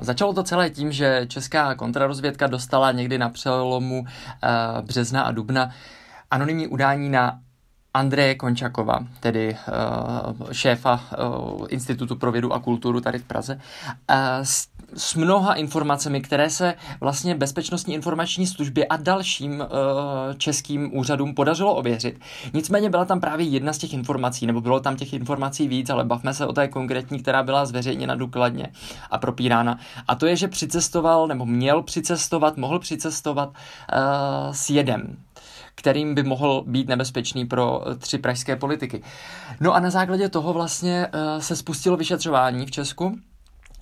začalo 0.00 0.32
to 0.32 0.42
celé 0.42 0.70
tím, 0.70 0.92
že 0.92 1.24
česká 1.28 1.74
kontrarozvědka 1.74 2.46
dostala 2.46 2.92
někdy 2.92 3.18
na 3.18 3.28
přelomu 3.28 4.00
uh, 4.00 4.06
března 4.86 5.22
a 5.22 5.32
dubna 5.32 5.70
anonymní 6.30 6.66
udání 6.66 7.08
na 7.08 7.38
Andreje 7.94 8.34
Končakova, 8.34 8.98
tedy 9.20 9.56
uh, 10.38 10.52
šéfa 10.52 11.00
uh, 11.00 11.66
Institutu 11.68 12.16
pro 12.16 12.32
vědu 12.32 12.52
a 12.52 12.58
kulturu 12.58 13.00
tady 13.00 13.18
v 13.18 13.24
Praze, 13.24 13.54
uh, 13.54 14.16
s, 14.42 14.68
s 14.94 15.14
mnoha 15.14 15.54
informacemi, 15.54 16.20
které 16.20 16.50
se 16.50 16.74
vlastně 17.00 17.34
Bezpečnostní 17.34 17.94
informační 17.94 18.46
službě 18.46 18.86
a 18.86 18.96
dalším 18.96 19.60
uh, 19.60 19.66
českým 20.36 20.96
úřadům 20.96 21.34
podařilo 21.34 21.74
ověřit. 21.74 22.20
Nicméně 22.54 22.90
byla 22.90 23.04
tam 23.04 23.20
právě 23.20 23.46
jedna 23.46 23.72
z 23.72 23.78
těch 23.78 23.92
informací, 23.92 24.46
nebo 24.46 24.60
bylo 24.60 24.80
tam 24.80 24.96
těch 24.96 25.12
informací 25.12 25.68
víc, 25.68 25.90
ale 25.90 26.04
bavme 26.04 26.34
se 26.34 26.46
o 26.46 26.52
té 26.52 26.68
konkrétní, 26.68 27.22
která 27.22 27.42
byla 27.42 27.66
zveřejněna 27.66 28.14
důkladně 28.14 28.68
a 29.10 29.18
propírána. 29.18 29.78
A 30.08 30.14
to 30.14 30.26
je, 30.26 30.36
že 30.36 30.48
přicestoval, 30.48 31.26
nebo 31.26 31.46
měl 31.46 31.82
přicestovat, 31.82 32.56
mohl 32.56 32.78
přicestovat 32.78 33.48
uh, 33.48 34.52
s 34.52 34.70
jedem 34.70 35.16
kterým 35.74 36.14
by 36.14 36.22
mohl 36.22 36.64
být 36.66 36.88
nebezpečný 36.88 37.46
pro 37.46 37.82
eh, 37.88 37.94
tři 37.94 38.18
pražské 38.18 38.56
politiky. 38.56 39.02
No 39.60 39.74
a 39.74 39.80
na 39.80 39.90
základě 39.90 40.28
toho 40.28 40.52
vlastně 40.52 41.06
eh, 41.12 41.40
se 41.40 41.56
spustilo 41.56 41.96
vyšetřování 41.96 42.66
v 42.66 42.70
Česku, 42.70 43.18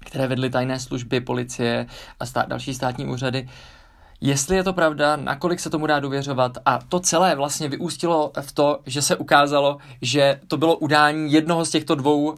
které 0.06 0.26
vedly 0.26 0.50
tajné 0.50 0.80
služby, 0.80 1.20
policie 1.20 1.86
a 2.20 2.26
stát, 2.26 2.48
další 2.48 2.74
státní 2.74 3.06
úřady 3.06 3.48
jestli 4.20 4.56
je 4.56 4.64
to 4.64 4.72
pravda, 4.72 5.16
nakolik 5.16 5.60
se 5.60 5.70
tomu 5.70 5.86
dá 5.86 6.00
důvěřovat 6.00 6.58
a 6.64 6.78
to 6.88 7.00
celé 7.00 7.34
vlastně 7.34 7.68
vyústilo 7.68 8.32
v 8.40 8.52
to, 8.52 8.78
že 8.86 9.02
se 9.02 9.16
ukázalo, 9.16 9.78
že 10.02 10.40
to 10.48 10.56
bylo 10.56 10.76
udání 10.76 11.32
jednoho 11.32 11.64
z 11.64 11.70
těchto 11.70 11.94
dvou 11.94 12.24
uh, 12.24 12.36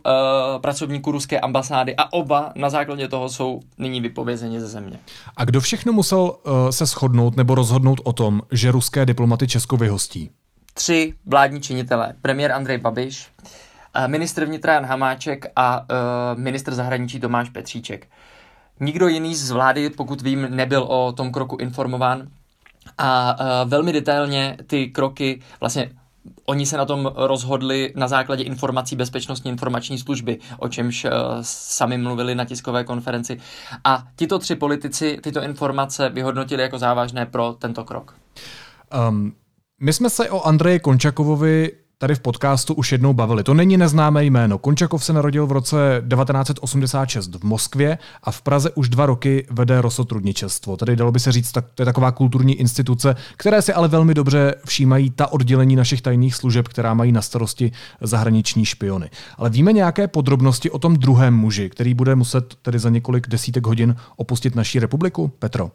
pracovníků 0.61 1.13
ruské 1.13 1.41
ambasády 1.41 1.97
a 1.97 2.13
oba 2.13 2.53
na 2.55 2.71
základě 2.71 3.09
toho 3.09 3.29
jsou 3.29 3.61
nyní 3.79 4.01
vypovězeni 4.01 4.61
ze 4.61 4.67
země. 4.67 4.99
A 5.37 5.45
kdo 5.45 5.61
všechno 5.61 5.93
musel 5.93 6.21
uh, 6.21 6.71
se 6.71 6.87
shodnout 6.87 7.37
nebo 7.37 7.55
rozhodnout 7.55 8.01
o 8.05 8.13
tom, 8.13 8.41
že 8.51 8.71
ruské 8.71 9.07
diplomaty 9.07 9.49
Česko 9.49 9.77
vyhostí? 9.77 10.31
Tři 10.75 11.15
vládní 11.27 11.61
činitelé. 11.61 12.15
Premiér 12.23 12.53
Andrej 12.53 12.79
Babiš, 12.79 13.29
uh, 13.43 14.09
ministr 14.09 14.45
vnitra 14.45 14.75
Jan 14.75 14.87
Hamáček 14.87 15.47
a 15.57 15.81
uh, 15.81 15.87
ministr 16.41 16.75
zahraničí 16.75 17.21
Tomáš 17.21 17.51
Petříček. 17.51 18.07
Nikdo 18.81 19.09
jiný 19.09 19.35
z 19.35 19.51
vlády, 19.51 19.91
pokud 19.91 20.23
vím, 20.23 20.47
nebyl 20.51 20.83
o 20.83 21.13
tom 21.13 21.33
kroku 21.33 21.57
informován 21.57 22.29
a 22.99 23.37
uh, 23.41 23.71
velmi 23.71 23.93
detailně 23.93 24.57
ty 24.67 24.87
kroky 24.87 25.41
vlastně 25.61 25.91
Oni 26.47 26.67
se 26.67 26.77
na 26.77 26.85
tom 26.85 27.13
rozhodli 27.17 27.93
na 27.97 28.09
základě 28.09 28.45
informací 28.45 28.97
Bezpečnostní 28.97 29.51
informační 29.51 29.99
služby, 29.99 30.39
o 30.59 30.69
čemž 30.69 31.05
uh, 31.05 31.11
sami 31.41 31.99
mluvili 31.99 32.35
na 32.35 32.45
tiskové 32.45 32.85
konferenci. 32.85 33.39
A 33.85 34.05
tito 34.17 34.39
tři 34.39 34.57
politici 34.57 35.19
tyto 35.23 35.43
informace 35.43 36.09
vyhodnotili 36.09 36.63
jako 36.63 36.79
závažné 36.79 37.27
pro 37.27 37.53
tento 37.59 37.85
krok. 37.85 38.17
Um, 39.09 39.33
my 39.81 39.93
jsme 39.93 40.11
se 40.11 40.31
o 40.31 40.43
Andreji 40.43 40.81
Končakovovi 40.81 41.73
tady 42.03 42.15
v 42.15 42.21
podcastu 42.21 42.75
už 42.75 42.93
jednou 42.93 43.13
bavili. 43.13 43.45
To 43.45 43.55
není 43.55 43.77
neznámé 43.77 44.25
jméno. 44.25 44.59
Končakov 44.59 45.05
se 45.05 45.13
narodil 45.13 45.47
v 45.47 45.53
roce 45.53 46.03
1986 46.09 47.35
v 47.35 47.45
Moskvě 47.45 47.99
a 48.23 48.31
v 48.31 48.43
Praze 48.43 48.71
už 48.71 48.89
dva 48.89 49.07
roky 49.07 49.47
vede 49.51 49.81
Rosotrudničestvo. 49.81 50.77
Tady 50.77 50.97
dalo 50.97 51.13
by 51.13 51.21
se 51.21 51.33
říct, 51.33 51.53
tak, 51.53 51.65
to 51.75 51.83
je 51.83 51.85
taková 51.85 52.13
kulturní 52.13 52.55
instituce, 52.55 53.17
které 53.37 53.63
si 53.63 53.73
ale 53.73 53.89
velmi 53.89 54.15
dobře 54.15 54.55
všímají 54.67 55.11
ta 55.11 55.33
oddělení 55.33 55.77
našich 55.77 56.03
tajných 56.03 56.35
služeb, 56.35 56.69
která 56.69 56.95
mají 56.95 57.13
na 57.13 57.23
starosti 57.23 57.73
zahraniční 58.01 58.65
špiony. 58.65 59.11
Ale 59.37 59.51
víme 59.51 59.73
nějaké 59.73 60.09
podrobnosti 60.09 60.71
o 60.71 60.79
tom 60.79 60.97
druhém 60.97 61.35
muži, 61.35 61.71
který 61.71 61.95
bude 61.95 62.15
muset 62.15 62.55
tedy 62.63 62.79
za 62.79 62.91
několik 62.91 63.29
desítek 63.29 63.67
hodin 63.67 63.97
opustit 64.17 64.55
naší 64.55 64.79
republiku? 64.79 65.33
Petro. 65.39 65.71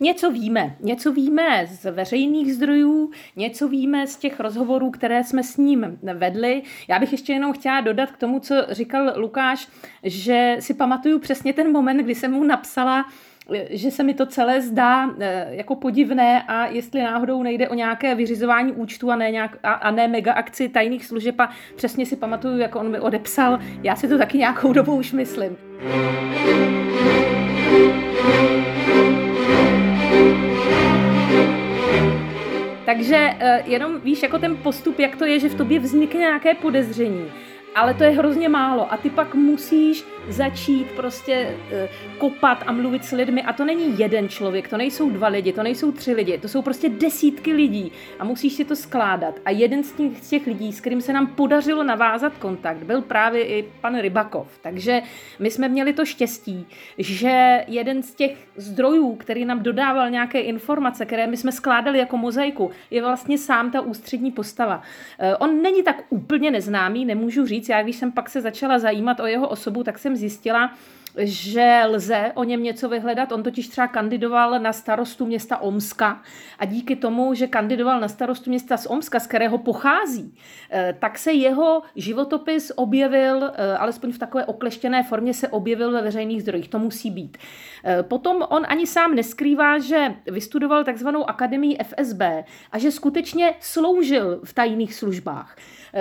Něco 0.00 0.30
víme. 0.30 0.76
Něco 0.80 1.12
víme 1.12 1.66
z 1.66 1.90
veřejných 1.90 2.54
zdrojů, 2.54 3.10
něco 3.36 3.68
víme 3.68 4.06
z 4.06 4.16
těch 4.16 4.40
rozhovorů, 4.40 4.90
které 4.90 5.24
jsme 5.24 5.42
s 5.42 5.56
ním 5.56 5.98
vedli. 6.14 6.62
Já 6.88 6.98
bych 6.98 7.12
ještě 7.12 7.32
jenom 7.32 7.52
chtěla 7.52 7.80
dodat 7.80 8.10
k 8.10 8.16
tomu, 8.16 8.40
co 8.40 8.54
říkal 8.70 9.12
Lukáš, 9.16 9.68
že 10.02 10.56
si 10.60 10.74
pamatuju 10.74 11.18
přesně 11.18 11.52
ten 11.52 11.72
moment, 11.72 11.98
kdy 11.98 12.14
jsem 12.14 12.32
mu 12.32 12.44
napsala, 12.44 13.04
že 13.70 13.90
se 13.90 14.02
mi 14.02 14.14
to 14.14 14.26
celé 14.26 14.60
zdá 14.60 15.10
eh, 15.20 15.46
jako 15.50 15.76
podivné 15.76 16.42
a 16.42 16.66
jestli 16.66 17.02
náhodou 17.02 17.42
nejde 17.42 17.68
o 17.68 17.74
nějaké 17.74 18.14
vyřizování 18.14 18.72
účtu 18.72 19.10
a 19.10 19.16
ne, 19.16 19.30
nějak, 19.30 19.58
a, 19.62 19.72
a 19.72 19.90
ne 19.90 20.08
mega 20.08 20.32
akci 20.32 20.68
tajných 20.68 21.06
služeb 21.06 21.40
a 21.40 21.50
přesně 21.76 22.06
si 22.06 22.16
pamatuju, 22.16 22.58
jak 22.58 22.76
on 22.76 22.90
mi 22.90 23.00
odepsal. 23.00 23.58
Já 23.82 23.96
si 23.96 24.08
to 24.08 24.18
taky 24.18 24.38
nějakou 24.38 24.72
dobu 24.72 24.96
už 24.96 25.12
myslím. 25.12 25.56
Takže 32.84 33.30
uh, 33.34 33.70
jenom 33.70 34.00
víš, 34.00 34.22
jako 34.22 34.38
ten 34.38 34.56
postup, 34.56 34.98
jak 34.98 35.16
to 35.16 35.24
je, 35.24 35.40
že 35.40 35.48
v 35.48 35.54
tobě 35.54 35.78
vznikne 35.80 36.20
nějaké 36.20 36.54
podezření 36.54 37.32
ale 37.74 37.94
to 37.94 38.04
je 38.04 38.10
hrozně 38.10 38.48
málo 38.48 38.92
a 38.92 38.96
ty 38.96 39.10
pak 39.10 39.34
musíš 39.34 40.04
začít 40.28 40.86
prostě 40.96 41.56
uh, 41.56 42.18
kopat 42.18 42.62
a 42.66 42.72
mluvit 42.72 43.04
s 43.04 43.12
lidmi. 43.12 43.42
A 43.42 43.52
to 43.52 43.64
není 43.64 43.98
jeden 43.98 44.28
člověk, 44.28 44.68
to 44.68 44.76
nejsou 44.76 45.10
dva 45.10 45.28
lidi, 45.28 45.52
to 45.52 45.62
nejsou 45.62 45.92
tři 45.92 46.12
lidi, 46.12 46.38
to 46.38 46.48
jsou 46.48 46.62
prostě 46.62 46.88
desítky 46.88 47.52
lidí 47.52 47.92
a 48.18 48.24
musíš 48.24 48.52
si 48.52 48.64
to 48.64 48.76
skládat. 48.76 49.34
A 49.44 49.50
jeden 49.50 49.84
z 49.84 49.92
těch, 49.92 50.18
z 50.22 50.30
těch 50.30 50.46
lidí, 50.46 50.72
s 50.72 50.80
kterým 50.80 51.00
se 51.00 51.12
nám 51.12 51.26
podařilo 51.26 51.82
navázat 51.82 52.38
kontakt, 52.38 52.76
byl 52.76 53.02
právě 53.02 53.44
i 53.44 53.64
pan 53.80 54.00
Rybakov, 54.00 54.58
takže 54.62 55.02
my 55.38 55.50
jsme 55.50 55.68
měli 55.68 55.92
to 55.92 56.04
štěstí, 56.04 56.66
že 56.98 57.64
jeden 57.68 58.02
z 58.02 58.14
těch 58.14 58.36
zdrojů, 58.56 59.14
který 59.14 59.44
nám 59.44 59.62
dodával 59.62 60.10
nějaké 60.10 60.40
informace, 60.40 61.06
které 61.06 61.26
my 61.26 61.36
jsme 61.36 61.52
skládali 61.52 61.98
jako 61.98 62.16
mozaiku, 62.16 62.70
je 62.90 63.02
vlastně 63.02 63.38
sám 63.38 63.70
ta 63.70 63.80
ústřední 63.80 64.30
postava. 64.30 64.76
Uh, 64.76 65.36
on 65.38 65.62
není 65.62 65.82
tak 65.82 66.02
úplně 66.08 66.50
neznámý, 66.50 67.04
nemůžu 67.04 67.46
říct, 67.46 67.63
Já 67.68 67.82
když 67.82 67.96
jsem 67.96 68.12
pak 68.12 68.30
se 68.30 68.40
začala 68.40 68.78
zajímat 68.78 69.20
o 69.20 69.26
jeho 69.26 69.48
osobu, 69.48 69.84
tak 69.84 69.98
jsem 69.98 70.16
zjistila, 70.16 70.72
že 71.18 71.82
lze 71.88 72.32
o 72.34 72.44
něm 72.44 72.62
něco 72.62 72.88
vyhledat. 72.88 73.32
On 73.32 73.42
totiž 73.42 73.68
třeba 73.68 73.88
kandidoval 73.88 74.60
na 74.60 74.72
starostu 74.72 75.26
města 75.26 75.58
Omska 75.58 76.22
a 76.58 76.64
díky 76.64 76.96
tomu, 76.96 77.34
že 77.34 77.46
kandidoval 77.46 78.00
na 78.00 78.08
starostu 78.08 78.50
města 78.50 78.76
z 78.76 78.86
Omska, 78.86 79.20
z 79.20 79.26
kterého 79.26 79.58
pochází, 79.58 80.34
eh, 80.70 80.96
tak 80.98 81.18
se 81.18 81.32
jeho 81.32 81.82
životopis 81.96 82.72
objevil, 82.76 83.44
eh, 83.44 83.76
alespoň 83.76 84.12
v 84.12 84.18
takové 84.18 84.44
okleštěné 84.44 85.02
formě 85.02 85.34
se 85.34 85.48
objevil 85.48 85.92
ve 85.92 86.02
veřejných 86.02 86.42
zdrojích. 86.42 86.68
To 86.68 86.78
musí 86.78 87.10
být. 87.10 87.38
Eh, 87.84 88.02
potom 88.02 88.42
on 88.48 88.66
ani 88.68 88.86
sám 88.86 89.14
neskrývá, 89.14 89.78
že 89.78 90.14
vystudoval 90.26 90.84
takzvanou 90.84 91.28
akademii 91.28 91.76
FSB 91.78 92.44
a 92.72 92.78
že 92.78 92.90
skutečně 92.90 93.54
sloužil 93.60 94.40
v 94.44 94.54
tajných 94.54 94.94
službách. 94.94 95.56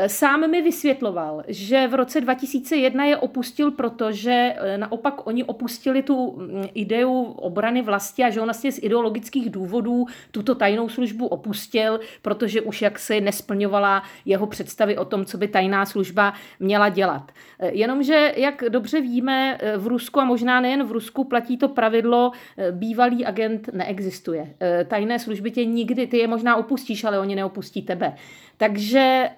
Sám 0.07 0.51
mi 0.51 0.61
vysvětloval, 0.61 1.43
že 1.47 1.87
v 1.87 1.93
roce 1.93 2.21
2001 2.21 3.05
je 3.05 3.17
opustil, 3.17 3.71
protože 3.71 4.55
naopak 4.77 5.02
naopak 5.03 5.27
oni 5.27 5.43
opustili 5.43 6.03
tu 6.03 6.35
mm, 6.37 6.67
ideu 6.73 7.23
obrany 7.23 7.81
vlasti 7.81 8.23
a 8.23 8.29
že 8.29 8.39
on 8.39 8.45
vlastně 8.45 8.71
z 8.71 8.83
ideologických 8.83 9.49
důvodů 9.49 10.05
tuto 10.31 10.55
tajnou 10.55 10.89
službu 10.89 11.27
opustil, 11.27 11.99
protože 12.21 12.61
už 12.61 12.81
jaksi 12.81 13.21
nesplňovala 13.21 14.03
jeho 14.25 14.47
představy 14.47 14.97
o 14.97 15.05
tom, 15.05 15.25
co 15.25 15.37
by 15.37 15.47
tajná 15.47 15.85
služba 15.85 16.33
měla 16.59 16.89
dělat. 16.89 17.31
Eh, 17.59 17.71
jenomže, 17.73 18.33
jak 18.37 18.63
dobře 18.69 19.01
víme, 19.01 19.57
eh, 19.59 19.77
v 19.77 19.87
Rusku 19.87 20.19
a 20.19 20.25
možná 20.25 20.61
nejen 20.61 20.83
v 20.83 20.91
Rusku 20.91 21.23
platí 21.23 21.57
to 21.57 21.67
pravidlo, 21.67 22.31
eh, 22.57 22.71
bývalý 22.71 23.25
agent 23.25 23.69
neexistuje. 23.73 24.55
Tajné 24.87 25.19
služby 25.19 25.51
tě 25.51 25.65
nikdy, 25.65 26.07
ty 26.07 26.17
je 26.17 26.27
možná 26.27 26.55
opustíš, 26.55 27.03
ale 27.03 27.19
oni 27.19 27.35
neopustí 27.35 27.81
tebe. 27.81 28.15
Takže 28.57 29.29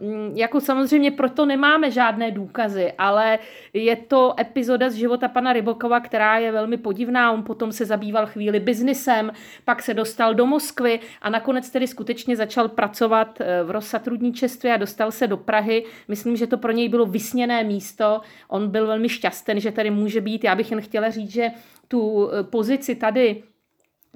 mm, 0.00 0.32
jako 0.34 0.60
samozřejmě 0.60 1.10
proto 1.10 1.46
nemáme 1.46 1.90
žádné 1.90 2.30
důkazy, 2.30 2.92
ale 2.98 3.38
je 3.72 3.96
to 3.96 4.34
epizoda 4.40 4.90
z 4.90 4.94
života 4.94 5.28
pana 5.28 5.52
Rybokova, 5.52 6.00
která 6.00 6.38
je 6.38 6.52
velmi 6.52 6.76
podivná. 6.76 7.32
On 7.32 7.42
potom 7.42 7.72
se 7.72 7.84
zabýval 7.84 8.26
chvíli 8.26 8.60
biznisem, 8.60 9.32
pak 9.64 9.82
se 9.82 9.94
dostal 9.94 10.34
do 10.34 10.46
Moskvy 10.46 11.00
a 11.22 11.30
nakonec 11.30 11.70
tedy 11.70 11.86
skutečně 11.86 12.36
začal 12.36 12.68
pracovat 12.68 13.40
eh, 13.40 13.62
v 13.64 13.70
Rosatrudničeství 13.70 14.70
a 14.70 14.76
dostal 14.76 15.10
se 15.10 15.26
do 15.26 15.36
Prahy. 15.36 15.84
Myslím, 16.08 16.36
že 16.36 16.46
to 16.46 16.58
pro 16.58 16.72
něj 16.72 16.88
bylo 16.88 17.06
vysněné 17.06 17.64
místo. 17.64 18.20
On 18.48 18.70
byl 18.70 18.86
velmi 18.86 19.08
šťastný, 19.08 19.60
že 19.60 19.72
tady 19.72 19.90
může 19.90 20.20
být. 20.20 20.44
Já 20.44 20.54
bych 20.54 20.70
jen 20.70 20.80
chtěla 20.80 21.10
říct, 21.10 21.30
že 21.30 21.50
tu 21.88 22.30
eh, 22.30 22.42
pozici 22.42 22.94
tady 22.94 23.42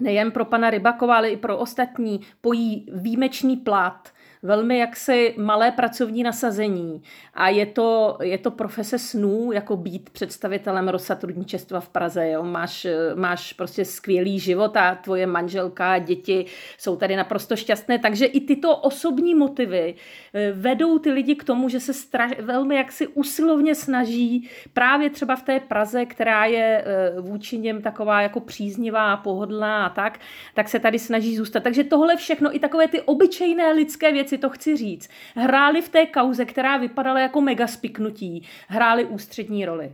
nejen 0.00 0.30
pro 0.30 0.44
pana 0.44 0.70
Rybakova, 0.70 1.16
ale 1.16 1.30
i 1.30 1.36
pro 1.36 1.58
ostatní 1.58 2.20
pojí 2.40 2.86
výjimečný 2.92 3.56
plat 3.56 4.08
velmi 4.46 4.78
jaksi 4.78 5.34
malé 5.38 5.70
pracovní 5.70 6.22
nasazení 6.22 7.02
a 7.34 7.48
je 7.48 7.66
to, 7.66 8.18
je 8.22 8.38
to 8.38 8.50
profese 8.50 8.98
snů, 8.98 9.52
jako 9.52 9.76
být 9.76 10.10
představitelem 10.10 10.88
Rosatrudničestva 10.88 11.80
v 11.80 11.88
Praze. 11.88 12.30
Jo? 12.30 12.42
Máš, 12.42 12.86
máš 13.14 13.52
prostě 13.52 13.84
skvělý 13.84 14.38
život 14.38 14.76
a 14.76 14.94
tvoje 14.94 15.26
manželka 15.26 15.98
děti 15.98 16.46
jsou 16.78 16.96
tady 16.96 17.16
naprosto 17.16 17.56
šťastné, 17.56 17.98
takže 17.98 18.26
i 18.26 18.40
tyto 18.40 18.76
osobní 18.76 19.34
motivy 19.34 19.94
eh, 20.34 20.52
vedou 20.52 20.98
ty 20.98 21.10
lidi 21.10 21.34
k 21.34 21.44
tomu, 21.44 21.68
že 21.68 21.80
se 21.80 21.94
straš, 21.94 22.32
velmi 22.40 22.76
jaksi 22.76 23.06
usilovně 23.06 23.74
snaží 23.74 24.50
právě 24.72 25.10
třeba 25.10 25.36
v 25.36 25.42
té 25.42 25.60
Praze, 25.60 26.06
která 26.06 26.44
je 26.44 26.84
eh, 26.86 27.20
vůči 27.20 27.58
něm 27.58 27.82
taková 27.82 28.22
jako 28.22 28.40
příznivá, 28.40 29.16
pohodlná 29.16 29.86
a 29.86 29.88
tak, 29.88 30.20
tak 30.54 30.68
se 30.68 30.78
tady 30.78 30.98
snaží 30.98 31.36
zůstat. 31.36 31.62
Takže 31.62 31.84
tohle 31.84 32.16
všechno, 32.16 32.56
i 32.56 32.58
takové 32.58 32.88
ty 32.88 33.00
obyčejné 33.00 33.72
lidské 33.72 34.12
věci, 34.12 34.35
si 34.36 34.40
to 34.40 34.50
chci 34.50 34.76
říct, 34.76 35.08
hráli 35.36 35.82
v 35.82 35.88
té 35.88 36.06
kauze, 36.06 36.44
která 36.44 36.76
vypadala 36.76 37.20
jako 37.20 37.40
mega 37.40 37.66
spiknutí, 37.66 38.42
hráli 38.68 39.04
ústřední 39.04 39.64
roli. 39.64 39.92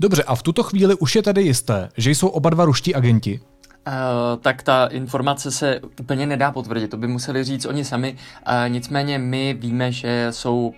Dobře, 0.00 0.22
a 0.22 0.34
v 0.34 0.42
tuto 0.42 0.62
chvíli 0.62 0.94
už 0.94 1.16
je 1.16 1.22
tedy 1.22 1.42
jisté, 1.42 1.88
že 1.96 2.10
jsou 2.10 2.28
oba 2.28 2.50
dva 2.50 2.64
ruští 2.64 2.94
agenti? 2.94 3.40
Uh, 3.90 4.40
tak 4.40 4.62
ta 4.62 4.86
informace 4.86 5.50
se 5.50 5.80
úplně 6.00 6.26
nedá 6.26 6.52
potvrdit, 6.52 6.88
to 6.88 6.96
by 6.96 7.06
museli 7.06 7.44
říct 7.44 7.66
oni 7.66 7.84
sami. 7.84 8.12
Uh, 8.12 8.54
nicméně 8.68 9.18
my 9.18 9.54
víme, 9.54 9.92
že 9.92 10.26
jsou 10.30 10.74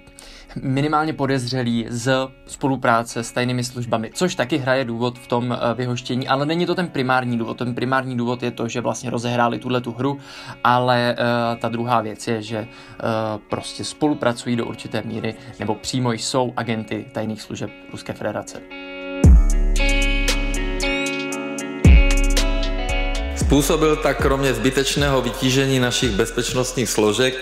minimálně 0.62 1.12
podezřelí 1.12 1.86
z 1.88 2.28
spolupráce 2.46 3.22
s 3.22 3.32
tajnými 3.32 3.64
službami, 3.64 4.10
což 4.14 4.34
taky 4.34 4.58
hraje 4.58 4.84
důvod 4.84 5.18
v 5.18 5.26
tom 5.26 5.52
eh, 5.52 5.74
vyhoštění, 5.74 6.28
ale 6.28 6.46
není 6.46 6.66
to 6.66 6.74
ten 6.74 6.88
primární 6.88 7.38
důvod. 7.38 7.58
Ten 7.58 7.74
primární 7.74 8.16
důvod 8.16 8.42
je 8.42 8.50
to, 8.50 8.68
že 8.68 8.80
vlastně 8.80 9.10
rozehráli 9.10 9.58
tuhle 9.58 9.80
tu 9.80 9.92
hru, 9.92 10.18
ale 10.64 11.16
uh, 11.18 11.60
ta 11.60 11.68
druhá 11.68 12.00
věc 12.00 12.28
je, 12.28 12.42
že 12.42 12.60
uh, 12.60 12.66
prostě 13.50 13.84
spolupracují 13.84 14.56
do 14.56 14.66
určité 14.66 15.02
míry 15.04 15.34
nebo 15.58 15.74
přímo 15.74 16.12
jsou 16.12 16.52
agenty 16.56 17.06
tajných 17.12 17.42
služeb 17.42 17.70
Ruské 17.92 18.12
federace. 18.12 18.81
Způsobil 23.52 23.96
tak 23.96 24.22
kromě 24.22 24.54
zbytečného 24.54 25.22
vytížení 25.22 25.80
našich 25.80 26.10
bezpečnostních 26.10 26.88
složek 26.88 27.34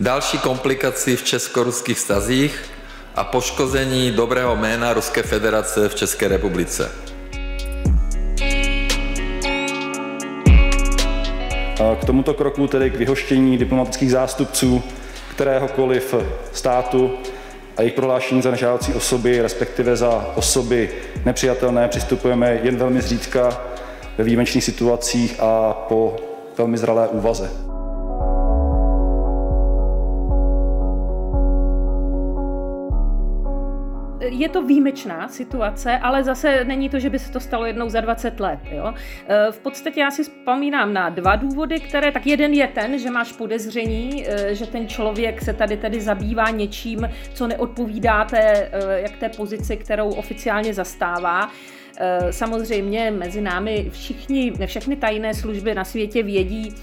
další 0.00 0.38
komplikaci 0.38 1.16
v 1.16 1.22
česko-ruských 1.22 1.96
vztazích 1.96 2.62
a 3.14 3.24
poškození 3.24 4.10
dobrého 4.10 4.56
jména 4.56 4.92
Ruské 4.92 5.22
federace 5.22 5.88
v 5.88 5.94
České 5.94 6.28
republice. 6.28 6.90
K 12.00 12.04
tomuto 12.06 12.34
kroku, 12.34 12.66
tedy 12.66 12.90
k 12.90 12.96
vyhoštění 12.96 13.58
diplomatických 13.58 14.10
zástupců 14.10 14.82
kteréhokoliv 15.30 16.14
státu 16.52 17.18
a 17.76 17.82
jejich 17.82 17.94
prohlášení 17.94 18.42
za 18.42 18.50
nežádoucí 18.50 18.92
osoby, 18.92 19.42
respektive 19.42 19.96
za 19.96 20.32
osoby 20.34 20.90
nepřijatelné, 21.24 21.88
přistupujeme 21.88 22.60
jen 22.62 22.76
velmi 22.76 23.02
zřídka 23.02 23.73
ve 24.18 24.24
výjimečných 24.24 24.64
situacích 24.64 25.40
a 25.40 25.72
po 25.88 26.16
velmi 26.58 26.78
zralé 26.78 27.08
úvaze. 27.08 27.74
je 34.28 34.48
to 34.48 34.62
výjimečná 34.62 35.28
situace, 35.28 35.98
ale 35.98 36.24
zase 36.24 36.64
není 36.64 36.88
to, 36.88 36.98
že 36.98 37.10
by 37.10 37.18
se 37.18 37.32
to 37.32 37.40
stalo 37.40 37.66
jednou 37.66 37.88
za 37.88 38.00
20 38.00 38.40
let. 38.40 38.58
Jo? 38.70 38.94
E, 39.28 39.52
v 39.52 39.58
podstatě 39.58 40.00
já 40.00 40.10
si 40.10 40.22
vzpomínám 40.22 40.92
na 40.92 41.08
dva 41.08 41.36
důvody, 41.36 41.80
které, 41.80 42.12
tak 42.12 42.26
jeden 42.26 42.52
je 42.52 42.66
ten, 42.66 42.98
že 42.98 43.10
máš 43.10 43.32
podezření, 43.32 44.24
e, 44.28 44.54
že 44.54 44.66
ten 44.66 44.88
člověk 44.88 45.42
se 45.42 45.52
tady 45.52 45.76
tady 45.76 46.00
zabývá 46.00 46.50
něčím, 46.50 47.08
co 47.34 47.46
neodpovídá 47.46 48.24
té, 48.24 48.70
e, 48.72 49.00
jak 49.00 49.16
té 49.16 49.28
pozici, 49.28 49.76
kterou 49.76 50.08
oficiálně 50.08 50.74
zastává. 50.74 51.50
Samozřejmě 52.30 53.10
mezi 53.10 53.40
námi 53.40 53.90
všichni, 53.92 54.52
všechny 54.66 54.96
tajné 54.96 55.34
služby 55.34 55.74
na 55.74 55.84
světě 55.84 56.22
vědí, 56.22 56.74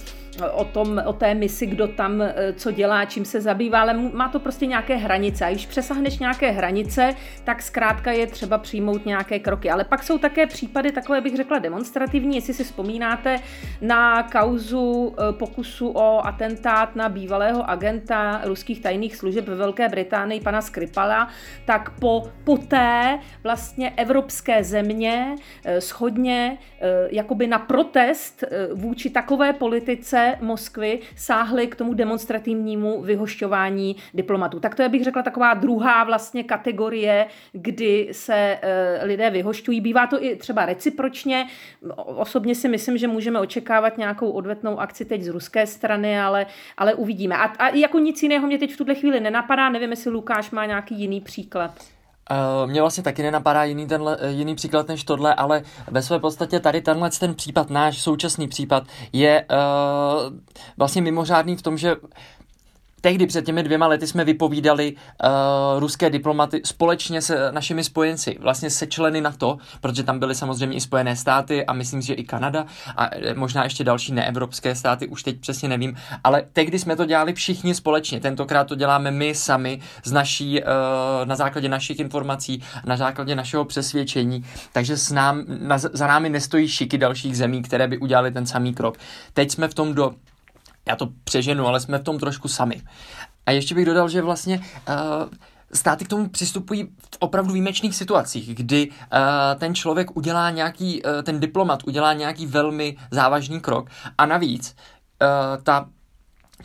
o, 0.54 0.66
tom, 0.66 1.02
o 1.06 1.14
té 1.14 1.34
misi, 1.34 1.66
kdo 1.66 1.88
tam 1.88 2.22
e, 2.22 2.54
co 2.54 2.72
dělá, 2.72 3.06
čím 3.06 3.26
se 3.26 3.42
zabývá, 3.42 3.82
ale 3.82 3.94
má 3.94 4.30
to 4.30 4.40
prostě 4.40 4.66
nějaké 4.66 4.96
hranice. 4.96 5.46
A 5.46 5.50
když 5.50 5.66
přesahneš 5.66 6.20
nějaké 6.20 6.51
hranice, 6.51 7.16
tak 7.44 7.62
zkrátka 7.62 8.12
je 8.12 8.27
třeba 8.27 8.58
přijmout 8.58 9.05
nějaké 9.05 9.40
kroky. 9.40 9.70
Ale 9.70 9.84
pak 9.84 10.03
jsou 10.03 10.18
také 10.18 10.48
případy 10.48 10.92
takové, 10.92 11.22
bych 11.22 11.36
řekla, 11.36 11.60
demonstrativní. 11.60 12.36
Jestli 12.36 12.53
si 12.53 12.64
vzpomínáte 12.64 13.36
na 13.82 14.24
kauzu 14.24 15.16
e, 15.29 15.34
pokusu 15.34 15.90
o 15.90 16.25
atentát 16.25 16.96
na 16.96 17.10
bývalého 17.10 17.70
agenta 17.70 18.42
ruských 18.44 18.82
tajných 18.82 19.16
služeb 19.16 19.48
ve 19.48 19.55
Velké 19.55 19.90
Británii, 19.90 20.42
pana 20.42 20.62
Skripala, 20.62 21.27
tak 21.66 21.90
po, 22.00 22.32
poté 22.44 23.20
vlastně 23.44 23.90
evropské 23.98 24.64
země 24.64 25.36
e, 25.64 25.82
schodně 25.82 26.58
jakoby 27.12 27.48
na 27.48 27.60
protest 27.60 28.44
vůči 28.74 29.10
takové 29.10 29.53
politice 29.53 30.30
Moskvy 30.41 31.00
sáhly 31.15 31.67
k 31.67 31.75
tomu 31.75 31.94
demonstrativnímu 31.94 33.01
vyhošťování 33.01 33.96
diplomatů. 34.13 34.59
Tak 34.59 34.75
to 34.75 34.81
je, 34.81 34.89
bych 34.89 35.03
řekla, 35.03 35.24
taková 35.24 35.53
druhá 35.53 36.03
vlastně 36.03 36.44
kategorie, 36.44 37.27
kdy 37.51 38.09
se 38.11 38.59
e, 38.61 39.05
lidé 39.05 39.29
vyhošťují. 39.29 39.81
Bývá 39.81 40.07
to 40.07 40.24
i 40.24 40.35
třeba 40.35 40.65
recipročně. 40.65 41.48
Osobně 41.96 42.55
si 42.55 42.67
myslím, 42.67 42.98
že 42.98 43.07
můžeme 43.07 43.39
očekávat 43.39 43.98
nějakou 43.98 44.31
odvetnou 44.31 44.79
akci 44.79 45.05
teď 45.05 45.22
z 45.22 45.27
ruské 45.27 45.67
strany, 45.67 46.20
ale, 46.20 46.46
ale 46.77 46.94
uvidíme. 46.94 47.37
A, 47.37 47.44
a 47.44 47.75
jako 47.75 48.00
nic 48.00 48.24
jiného 48.24 48.48
mě 48.48 48.57
teď 48.57 48.74
v 48.74 48.77
tuhle 48.77 48.96
chvíli 48.96 49.20
nenapadá. 49.20 49.70
Nevím, 49.70 49.89
jestli 49.89 50.11
Lukáš 50.11 50.51
má 50.51 50.65
nějaký 50.65 50.96
jiný 50.96 51.22
příklad. 51.22 52.00
Uh, 52.31 52.70
mě 52.70 52.81
vlastně 52.81 53.03
taky 53.03 53.24
nenapadá 53.24 53.63
jiný, 53.63 53.87
tenhle, 53.87 54.17
eh, 54.20 54.31
jiný 54.31 54.55
příklad 54.55 54.87
než 54.87 55.03
tohle, 55.03 55.35
ale 55.35 55.63
ve 55.91 56.01
své 56.01 56.20
podstatě 56.20 56.59
tady 56.59 56.81
tenhle 56.81 57.09
ten 57.20 57.35
případ, 57.35 57.70
náš 57.70 58.01
současný 58.01 58.48
případ, 58.48 58.83
je 59.13 59.46
uh, 59.51 60.37
vlastně 60.77 61.01
mimořádný 61.01 61.55
v 61.55 61.61
tom, 61.61 61.77
že 61.77 61.96
Tehdy 63.01 63.27
před 63.27 63.46
těmi 63.46 63.64
dvěma 63.64 63.87
lety 63.87 64.07
jsme 64.07 64.25
vypovídali 64.25 64.94
uh, 64.94 65.29
ruské 65.79 66.09
diplomaty 66.09 66.61
společně 66.66 67.22
se 67.22 67.51
našimi 67.51 67.83
spojenci, 67.83 68.37
vlastně 68.40 68.70
se 68.70 68.87
členy 68.87 69.22
NATO, 69.22 69.57
protože 69.81 70.03
tam 70.03 70.20
byly 70.20 70.35
samozřejmě 70.35 70.77
i 70.77 70.81
Spojené 70.81 71.16
státy 71.16 71.66
a 71.66 71.74
myslím, 71.74 72.01
že 72.01 72.14
i 72.14 72.24
Kanada 72.24 72.66
a 72.98 73.09
eh, 73.11 73.33
možná 73.33 73.64
ještě 73.64 73.83
další 73.83 74.14
neevropské 74.14 74.75
státy, 74.75 75.07
už 75.07 75.24
teď 75.24 75.40
přesně 75.40 75.70
nevím, 75.70 75.98
ale 76.24 76.44
tehdy 76.53 76.79
jsme 76.79 76.96
to 76.96 77.05
dělali 77.05 77.33
všichni 77.33 77.75
společně, 77.75 78.20
tentokrát 78.20 78.64
to 78.68 78.75
děláme 78.75 79.11
my 79.11 79.35
sami 79.35 79.79
z 80.03 80.11
naší, 80.11 80.61
uh, 80.64 80.68
na 81.25 81.35
základě 81.35 81.70
našich 81.70 82.00
informací, 82.00 82.64
na 82.85 82.98
základě 82.98 83.35
našeho 83.35 83.66
přesvědčení, 83.66 84.46
takže 84.74 84.98
s 84.98 85.11
nám, 85.11 85.44
na, 85.48 85.77
za 85.77 86.07
námi 86.07 86.29
nestojí 86.29 86.68
šiky 86.68 86.98
dalších 86.98 87.37
zemí, 87.37 87.61
které 87.61 87.87
by 87.87 87.98
udělali 87.98 88.31
ten 88.31 88.46
samý 88.46 88.74
krok. 88.74 88.98
Teď 89.33 89.51
jsme 89.51 89.68
v 89.68 89.74
tom 89.74 89.94
do 89.94 90.14
já 90.87 90.96
to 90.96 91.09
přeženu, 91.24 91.67
ale 91.67 91.79
jsme 91.79 91.98
v 91.98 92.03
tom 92.03 92.20
trošku 92.20 92.48
sami. 92.48 92.81
A 93.46 93.51
ještě 93.51 93.75
bych 93.75 93.85
dodal, 93.85 94.09
že 94.09 94.22
vlastně 94.22 94.57
uh, 94.59 94.94
státy 95.74 96.05
k 96.05 96.07
tomu 96.07 96.29
přistupují 96.29 96.83
v 96.83 97.17
opravdu 97.20 97.53
výjimečných 97.53 97.96
situacích, 97.96 98.55
kdy 98.55 98.89
uh, 98.89 98.96
ten 99.57 99.75
člověk 99.75 100.17
udělá 100.17 100.50
nějaký, 100.50 101.03
uh, 101.03 101.22
ten 101.24 101.39
diplomat 101.39 101.83
udělá 101.85 102.13
nějaký 102.13 102.46
velmi 102.46 102.98
závažný 103.11 103.59
krok 103.59 103.89
a 104.17 104.25
navíc 104.25 104.75
uh, 105.22 105.63
ta 105.63 105.89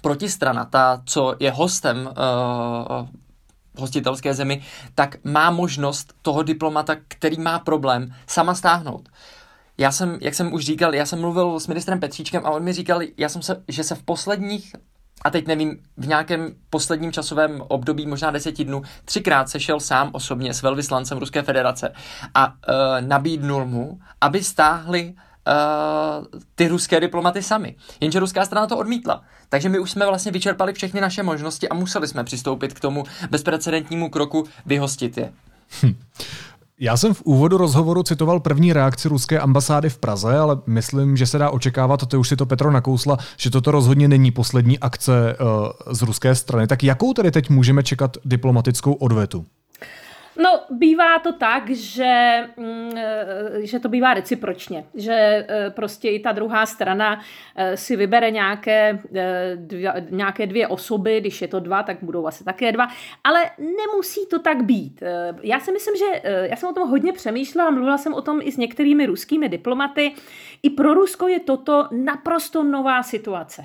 protistrana, 0.03 0.65
ta, 0.65 1.03
co 1.05 1.35
je 1.41 1.51
hostem 1.51 2.11
uh, 3.01 3.09
hostitelské 3.79 4.35
zemi, 4.35 4.63
tak 4.95 5.17
má 5.25 5.51
možnost 5.51 6.15
toho 6.23 6.43
diplomata, 6.43 6.97
který 7.09 7.41
má 7.41 7.59
problém, 7.59 8.15
sama 8.27 8.55
stáhnout. 8.55 9.09
Já 9.79 9.93
jsem, 9.93 10.19
jak 10.21 10.35
jsem 10.35 10.53
už 10.53 10.65
říkal, 10.65 10.95
já 10.95 11.07
jsem 11.07 11.21
mluvil 11.21 11.61
s 11.61 11.67
ministrem 11.67 12.01
Petříčkem 12.01 12.47
a 12.47 12.51
on 12.51 12.63
mi 12.63 12.73
říkal, 12.73 13.01
já 13.17 13.29
jsem 13.29 13.43
se, 13.43 13.63
že 13.69 13.85
se 13.85 13.95
v 13.95 14.03
posledních 14.03 14.73
a 15.25 15.31
teď 15.31 15.47
nevím, 15.47 15.79
v 15.97 16.07
nějakém 16.07 16.55
posledním 16.71 17.13
časovém 17.13 17.63
období, 17.69 18.07
možná 18.07 18.31
deseti 18.31 18.65
dnů, 18.65 18.83
třikrát 19.05 19.49
sešel 19.49 19.81
sám 19.81 20.11
osobně 20.13 20.55
s 20.55 20.63
velvyslancem 20.63 21.19
Ruské 21.19 21.43
federace 21.43 21.93
a 22.35 22.47
uh, 22.47 22.55
nabídnul 23.01 23.67
mu, 23.67 23.99
aby 24.21 24.45
stáhli 24.45 25.15
uh, 25.15 26.25
ty 26.55 26.69
ruské 26.69 27.01
diplomaty 27.01 27.43
sami. 27.43 27.77
Jenže 28.01 28.21
ruská 28.21 28.45
strana 28.45 28.67
to 28.67 28.77
odmítla. 28.77 29.25
Takže 29.49 29.69
my 29.69 29.79
už 29.79 29.91
jsme 29.91 30.07
vlastně 30.07 30.33
vyčerpali 30.33 30.73
všechny 30.73 31.01
naše 31.01 31.23
možnosti 31.23 31.69
a 31.69 31.75
museli 31.75 32.09
jsme 32.09 32.25
přistoupit 32.25 32.75
k 32.75 32.81
tomu 32.81 33.05
bezprecedentnímu 33.31 34.11
kroku 34.11 34.45
vyhostit 34.67 35.19
je. 35.19 35.33
Hm. 35.83 35.97
Já 36.81 36.97
jsem 36.97 37.15
v 37.15 37.23
úvodu 37.23 37.57
rozhovoru 37.57 38.03
citoval 38.03 38.41
první 38.41 38.73
reakci 38.73 39.09
ruské 39.09 39.41
ambasády 39.41 39.91
v 39.91 39.99
Praze, 39.99 40.39
ale 40.39 40.59
myslím, 40.67 41.17
že 41.17 41.27
se 41.27 41.39
dá 41.39 41.51
očekávat, 41.51 42.03
a 42.03 42.07
to 42.07 42.21
už 42.21 42.29
si 42.29 42.37
to 42.37 42.47
Petro 42.47 42.71
nakousla, 42.71 43.19
že 43.37 43.51
toto 43.51 43.71
rozhodně 43.71 44.09
není 44.09 44.31
poslední 44.31 44.79
akce 44.79 45.37
uh, 45.41 45.95
z 45.95 46.03
ruské 46.03 46.35
strany. 46.35 46.67
Tak 46.67 46.85
jakou 46.85 47.13
tedy 47.13 47.31
teď 47.31 47.51
můžeme 47.51 47.83
čekat 47.83 48.17
diplomatickou 48.25 48.93
odvetu? 48.93 49.45
No, 50.39 50.61
bývá 50.71 51.19
to 51.19 51.33
tak, 51.33 51.71
že, 51.71 52.45
mm, 52.57 52.91
eh, 52.97 53.67
že 53.67 53.81
to 53.81 53.89
bývá 53.89 54.15
recipročně, 54.15 54.85
že 54.95 55.13
eh, 55.49 55.71
prostě 55.71 56.11
i 56.11 56.21
ta 56.21 56.33
druhá 56.33 56.67
strana 56.67 57.21
eh, 57.57 57.77
si 57.77 57.97
vybere 57.97 58.31
nějaké 58.31 58.99
dvě, 59.55 60.07
nějaké 60.11 60.47
dvě 60.47 60.69
osoby, 60.69 61.21
když 61.21 61.43
je 61.43 61.49
to 61.49 61.61
dva, 61.61 61.83
tak 61.83 61.97
budou 62.03 62.27
asi 62.27 62.45
také 62.45 62.73
dva, 62.73 62.89
ale 63.25 63.51
nemusí 63.59 64.27
to 64.27 64.39
tak 64.39 64.63
být. 64.63 65.03
Já 65.43 65.61
si 65.61 65.73
myslím, 65.73 65.97
že 65.97 66.31
já 66.51 66.57
jsem 66.57 66.69
o 66.69 66.73
tom 66.73 66.89
hodně 66.89 67.13
přemýšlela, 67.13 67.71
mluvila 67.71 67.99
jsem 67.99 68.15
o 68.15 68.23
tom 68.23 68.41
i 68.43 68.53
s 68.53 68.57
některými 68.57 69.07
ruskými 69.07 69.49
diplomaty. 69.49 70.13
I 70.63 70.71
pro 70.71 70.95
Rusko 70.95 71.29
je 71.29 71.41
toto 71.41 71.89
naprosto 71.93 72.65
nová 72.65 73.03
situace. 73.03 73.63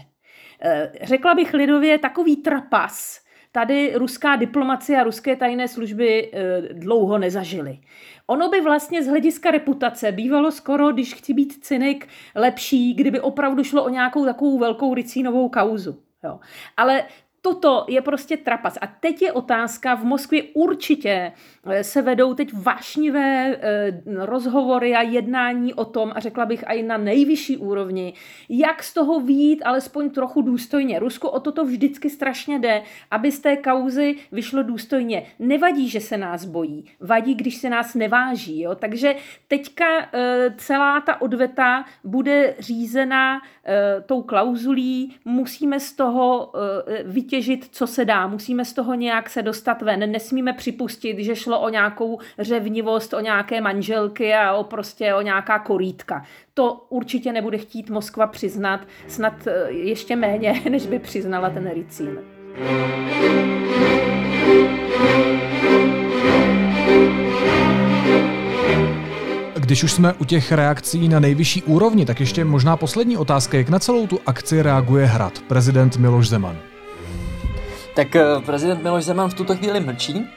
Řekla 1.01 1.36
bych 1.36 1.53
lidově 1.53 1.97
takový 1.97 2.36
trapas, 2.36 3.20
tady 3.51 3.91
ruská 3.95 4.35
diplomacie 4.35 5.01
a 5.01 5.03
ruské 5.03 5.35
tajné 5.35 5.67
služby 5.67 6.31
e, 6.33 6.61
dlouho 6.73 7.17
nezažily. 7.17 7.79
Ono 8.27 8.49
by 8.49 8.61
vlastně 8.61 9.03
z 9.03 9.07
hlediska 9.07 9.51
reputace 9.51 10.11
bývalo 10.11 10.51
skoro, 10.51 10.91
když 10.91 11.13
chci 11.13 11.33
být 11.33 11.63
cynik, 11.63 12.07
lepší, 12.35 12.93
kdyby 12.93 13.19
opravdu 13.19 13.63
šlo 13.63 13.83
o 13.83 13.89
nějakou 13.89 14.25
takovou 14.25 14.59
velkou 14.59 14.93
ricínovou 14.93 15.49
kauzu. 15.49 15.99
Jo. 16.23 16.39
Ale 16.77 17.03
Toto 17.43 17.86
je 17.88 18.01
prostě 18.01 18.38
trapas. 18.38 18.77
A 18.82 18.88
teď 18.88 19.21
je 19.21 19.32
otázka, 19.32 19.95
v 19.95 20.04
Moskvě 20.04 20.43
určitě 20.54 21.32
eh, 21.65 21.84
se 21.84 22.01
vedou 22.01 22.34
teď 22.34 22.54
vášnivé 22.54 23.58
eh, 23.62 23.91
rozhovory 24.25 24.95
a 24.95 25.01
jednání 25.01 25.73
o 25.73 25.86
tom, 25.86 26.12
a 26.15 26.19
řekla 26.19 26.45
bych 26.45 26.63
i 26.67 26.84
na 26.84 26.97
nejvyšší 26.97 27.58
úrovni, 27.58 28.13
jak 28.49 28.84
z 28.84 28.93
toho 28.93 29.19
výjít 29.19 29.62
alespoň 29.65 30.10
trochu 30.10 30.41
důstojně. 30.41 30.99
Rusko 30.99 31.32
o 31.32 31.39
toto 31.39 31.65
vždycky 31.65 32.10
strašně 32.10 32.60
jde, 32.60 32.84
aby 33.12 33.32
z 33.32 33.39
té 33.39 33.58
kauzy 33.58 34.15
vyšlo 34.32 34.63
důstojně. 34.63 35.25
Nevadí, 35.39 35.89
že 35.89 35.99
se 35.99 36.17
nás 36.17 36.45
bojí, 36.45 36.86
vadí, 36.99 37.36
když 37.36 37.58
se 37.58 37.69
nás 37.69 37.95
neváží. 37.95 38.62
Jo? 38.62 38.75
Takže 38.75 39.15
teďka 39.47 39.86
eh, 40.13 40.56
celá 40.58 41.01
ta 41.01 41.21
odveta 41.21 41.86
bude 42.04 42.56
řízena 42.60 43.41
tou 44.06 44.21
klauzulí, 44.21 45.15
musíme 45.25 45.80
z 45.80 45.93
toho 45.93 46.54
vytěžit 47.06 47.31
vytěžit, 47.32 47.67
co 47.72 47.88
se 47.88 48.06
dá. 48.06 48.28
Musíme 48.28 48.65
z 48.65 48.74
toho 48.74 48.94
nějak 48.94 49.30
se 49.30 49.41
dostat 49.41 49.82
ven. 49.82 50.12
Nesmíme 50.12 50.54
připustit, 50.54 51.20
že 51.20 51.36
šlo 51.36 51.60
o 51.60 51.70
nějakou 51.70 52.20
řevnivost, 52.39 53.13
o 53.13 53.20
nějaké 53.20 53.62
manželky 53.62 54.34
a 54.34 54.54
o 54.54 54.63
prostě 54.63 55.13
o 55.13 55.22
nějaká 55.22 55.60
korítka. 55.60 56.26
To 56.54 56.86
určitě 56.89 57.34
nebude 57.34 57.58
chtít 57.58 57.89
Moskva 57.89 58.28
přiznat, 58.28 58.82
snad 59.08 59.48
eh, 59.48 59.72
ještě 59.72 60.15
méně, 60.15 60.62
než 60.70 60.88
by 60.88 61.00
přiznala 61.00 61.50
ten 61.50 61.72
ricín. 61.74 62.17
Když 69.56 69.84
už 69.84 69.91
jsme 69.91 70.13
u 70.13 70.26
těch 70.26 70.52
reakcí 70.52 71.08
na 71.08 71.20
nejvyšší 71.20 71.63
úrovni, 71.63 72.06
tak 72.06 72.20
ještě 72.20 72.46
možná 72.46 72.78
poslední 72.78 73.17
otázka, 73.17 73.58
jak 73.58 73.70
na 73.70 73.80
celou 73.80 74.08
tu 74.08 74.20
akci 74.26 74.62
reaguje 74.62 75.06
Hrad, 75.06 75.39
prezident 75.39 75.98
Miloš 75.98 76.30
Zeman. 76.30 76.70
Tak 77.95 78.15
eh, 78.15 78.25
prezident 78.45 78.84
Miloš 78.84 79.04
Zeman 79.04 79.30
v 79.30 79.34
tuto 79.34 79.56
chvíli 79.56 79.80
mlčí. 79.80 80.27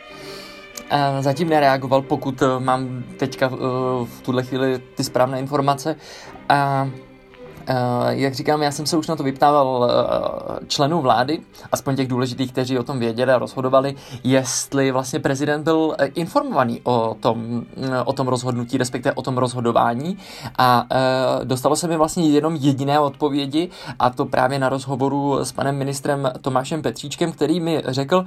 Zatím 1.20 1.48
nereagoval, 1.48 2.02
pokud 2.02 2.42
eh, 2.42 2.46
mám 2.58 3.04
teďka 3.16 3.46
eh, 3.46 3.56
v 4.04 4.22
tuhle 4.22 4.42
chvíli 4.42 4.78
ty 4.94 5.04
správné 5.04 5.38
informace. 5.38 5.96
A 6.48 6.88
Eh, 6.88 7.13
jak 8.08 8.34
říkám, 8.34 8.62
já 8.62 8.70
jsem 8.70 8.86
se 8.86 8.96
už 8.96 9.06
na 9.06 9.16
to 9.16 9.22
vyptával 9.22 9.90
eh, 9.90 10.66
členů 10.66 11.00
vlády, 11.00 11.40
aspoň 11.72 11.96
těch 11.96 12.08
důležitých, 12.08 12.52
kteří 12.52 12.78
o 12.78 12.82
tom 12.82 12.98
věděli 12.98 13.32
a 13.32 13.38
rozhodovali, 13.38 13.94
jestli 14.24 14.90
vlastně 14.90 15.20
prezident 15.20 15.62
byl 15.62 15.94
eh, 15.98 16.06
informovaný 16.06 16.80
o 16.84 17.16
tom, 17.20 17.62
o 18.04 18.12
tom 18.12 18.28
rozhodnutí, 18.28 18.78
respektive 18.78 19.12
o 19.12 19.22
tom 19.22 19.38
rozhodování 19.38 20.18
a 20.58 20.86
dostalo 21.44 21.76
se 21.76 21.88
mi 21.88 21.96
vlastně 21.96 22.28
jenom 22.28 22.56
jediné 22.56 23.00
odpovědi 23.00 23.70
a 23.98 24.10
to 24.10 24.26
právě 24.26 24.58
na 24.58 24.68
rozhovoru 24.68 25.38
s 25.38 25.52
panem 25.52 25.76
ministrem 25.76 26.32
Tomášem 26.40 26.82
Petříčkem, 26.82 27.32
který 27.32 27.60
mi 27.60 27.82
řekl 27.86 28.26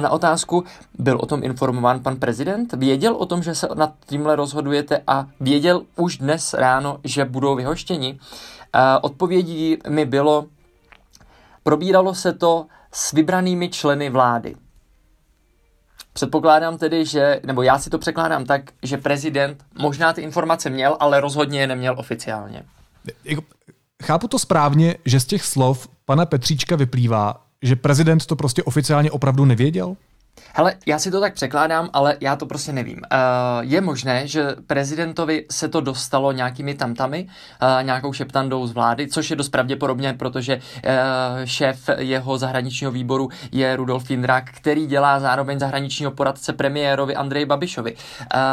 na 0.00 0.10
otázku, 0.10 0.64
byl 0.98 1.18
o 1.20 1.26
tom 1.26 1.44
informován 1.44 2.00
pan 2.00 2.16
prezident, 2.16 2.72
věděl 2.72 3.14
o 3.14 3.26
tom, 3.26 3.42
že 3.42 3.54
se 3.54 3.68
nad 3.74 3.92
tímhle 4.06 4.36
rozhodujete 4.36 5.02
a 5.06 5.26
věděl 5.40 5.82
už 5.96 6.18
dnes 6.18 6.54
ráno, 6.54 6.98
že 7.04 7.24
budou 7.24 7.54
vyhoštěni. 7.54 8.18
Odpovědí 9.02 9.76
mi 9.88 10.04
bylo, 10.04 10.46
probíralo 11.62 12.14
se 12.14 12.32
to 12.32 12.66
s 12.92 13.12
vybranými 13.12 13.68
členy 13.68 14.10
vlády. 14.10 14.54
Předpokládám 16.12 16.78
tedy, 16.78 17.06
že, 17.06 17.40
nebo 17.46 17.62
já 17.62 17.78
si 17.78 17.90
to 17.90 17.98
překládám 17.98 18.44
tak, 18.44 18.62
že 18.82 18.96
prezident 18.96 19.64
možná 19.78 20.12
ty 20.12 20.22
informace 20.22 20.70
měl, 20.70 20.96
ale 21.00 21.20
rozhodně 21.20 21.60
je 21.60 21.66
neměl 21.66 21.94
oficiálně. 21.98 22.62
Jako, 23.24 23.42
chápu 24.02 24.28
to 24.28 24.38
správně, 24.38 24.94
že 25.04 25.20
z 25.20 25.24
těch 25.24 25.44
slov 25.44 25.88
pana 26.04 26.26
Petříčka 26.26 26.76
vyplývá, 26.76 27.46
že 27.62 27.76
prezident 27.76 28.26
to 28.26 28.36
prostě 28.36 28.62
oficiálně 28.62 29.10
opravdu 29.10 29.44
nevěděl? 29.44 29.96
Hele, 30.54 30.74
já 30.86 30.98
si 30.98 31.10
to 31.10 31.20
tak 31.20 31.34
překládám, 31.34 31.90
ale 31.92 32.16
já 32.20 32.36
to 32.36 32.46
prostě 32.46 32.72
nevím. 32.72 32.96
Uh, 32.96 33.18
je 33.60 33.80
možné, 33.80 34.26
že 34.26 34.56
prezidentovi 34.66 35.46
se 35.50 35.68
to 35.68 35.80
dostalo 35.80 36.32
nějakými 36.32 36.74
tamtami, 36.74 37.28
uh, 37.62 37.84
nějakou 37.84 38.12
šeptandou 38.12 38.66
z 38.66 38.72
vlády, 38.72 39.08
což 39.08 39.30
je 39.30 39.36
dost 39.36 39.48
pravděpodobně, 39.48 40.12
protože 40.12 40.56
uh, 40.56 40.60
šéf 41.44 41.90
jeho 41.98 42.38
zahraničního 42.38 42.92
výboru 42.92 43.28
je 43.52 43.76
Rudolf 43.76 44.10
Jindrak, 44.10 44.44
který 44.50 44.86
dělá 44.86 45.20
zároveň 45.20 45.58
zahraničního 45.58 46.10
poradce 46.10 46.52
premiérovi 46.52 47.16
Andreji 47.16 47.46
Babišovi. 47.46 47.96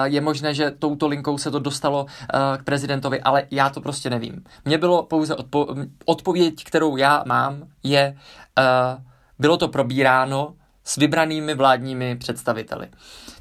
Je 0.04 0.21
možné, 0.21 0.54
že 0.54 0.71
touto 0.71 1.08
linkou 1.08 1.38
se 1.38 1.52
to 1.52 1.60
dostalo 1.60 2.06
k 2.58 2.63
prezidentovi, 2.63 3.21
ale 3.21 3.43
já 3.52 3.69
to 3.69 3.82
prostě 3.82 4.10
nevím. 4.10 4.43
Mně 4.65 4.78
bylo 4.78 5.04
pouze 5.04 5.34
odpo- 5.34 5.89
odpověď, 6.06 6.63
kterou 6.63 6.98
já 6.98 7.24
mám, 7.28 7.63
je, 7.84 8.15
bylo 9.39 9.58
to 9.58 9.67
probíráno, 9.67 10.54
s 10.86 10.98
vybranými 10.98 11.54
vládními 11.54 12.15
představiteli. 12.15 12.88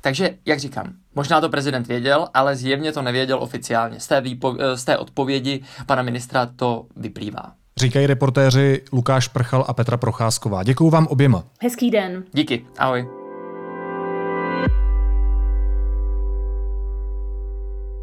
Takže, 0.01 0.35
jak 0.47 0.59
říkám, 0.59 0.93
možná 1.15 1.41
to 1.41 1.49
prezident 1.49 1.87
věděl, 1.89 2.29
ale 2.35 2.57
zjevně 2.57 2.93
to 2.93 3.03
nevěděl 3.03 3.39
oficiálně. 3.43 4.01
Z 4.01 4.07
té, 4.07 4.21
výpo- 4.21 4.57
eh, 4.61 4.77
z 4.77 4.85
té 4.85 4.99
odpovědi 4.99 5.63
pana 5.87 6.03
ministra 6.03 6.47
to 6.57 6.87
vyplývá. 6.97 7.53
Říkají 7.77 8.07
reportéři 8.07 8.83
Lukáš 8.93 9.29
Prchal 9.29 9.65
a 9.69 9.73
Petra 9.73 9.97
Procházková. 9.97 10.63
Děkuju 10.63 10.91
vám 10.91 11.07
oběma. 11.07 11.45
Hezký 11.63 11.91
den. 11.91 12.25
Díky, 12.33 12.67
ahoj. 12.79 13.09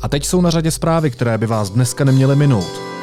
A 0.01 0.07
teď 0.07 0.25
jsou 0.25 0.41
na 0.41 0.49
řadě 0.49 0.71
zprávy, 0.71 1.11
které 1.11 1.37
by 1.37 1.45
vás 1.45 1.69
dneska 1.69 2.03
neměly 2.03 2.35
minout. 2.35 3.00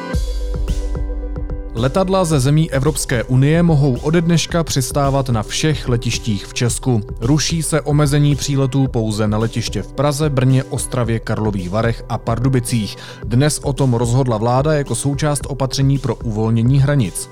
Letadla 1.79 2.25
ze 2.25 2.39
zemí 2.39 2.71
Evropské 2.71 3.23
unie 3.23 3.63
mohou 3.63 3.97
ode 3.97 4.21
dneška 4.21 4.63
přistávat 4.63 5.29
na 5.29 5.43
všech 5.43 5.89
letištích 5.89 6.45
v 6.45 6.53
Česku. 6.53 7.01
Ruší 7.21 7.63
se 7.63 7.81
omezení 7.81 8.35
příletů 8.35 8.87
pouze 8.87 9.27
na 9.27 9.37
letiště 9.37 9.81
v 9.81 9.93
Praze, 9.93 10.29
Brně, 10.29 10.63
Ostravě, 10.63 11.19
Karlových 11.19 11.69
Varech 11.69 12.03
a 12.09 12.17
Pardubicích. 12.17 12.97
Dnes 13.23 13.59
o 13.63 13.73
tom 13.73 13.93
rozhodla 13.93 14.37
vláda 14.37 14.73
jako 14.73 14.95
součást 14.95 15.41
opatření 15.47 15.97
pro 15.97 16.15
uvolnění 16.15 16.79
hranic. 16.79 17.29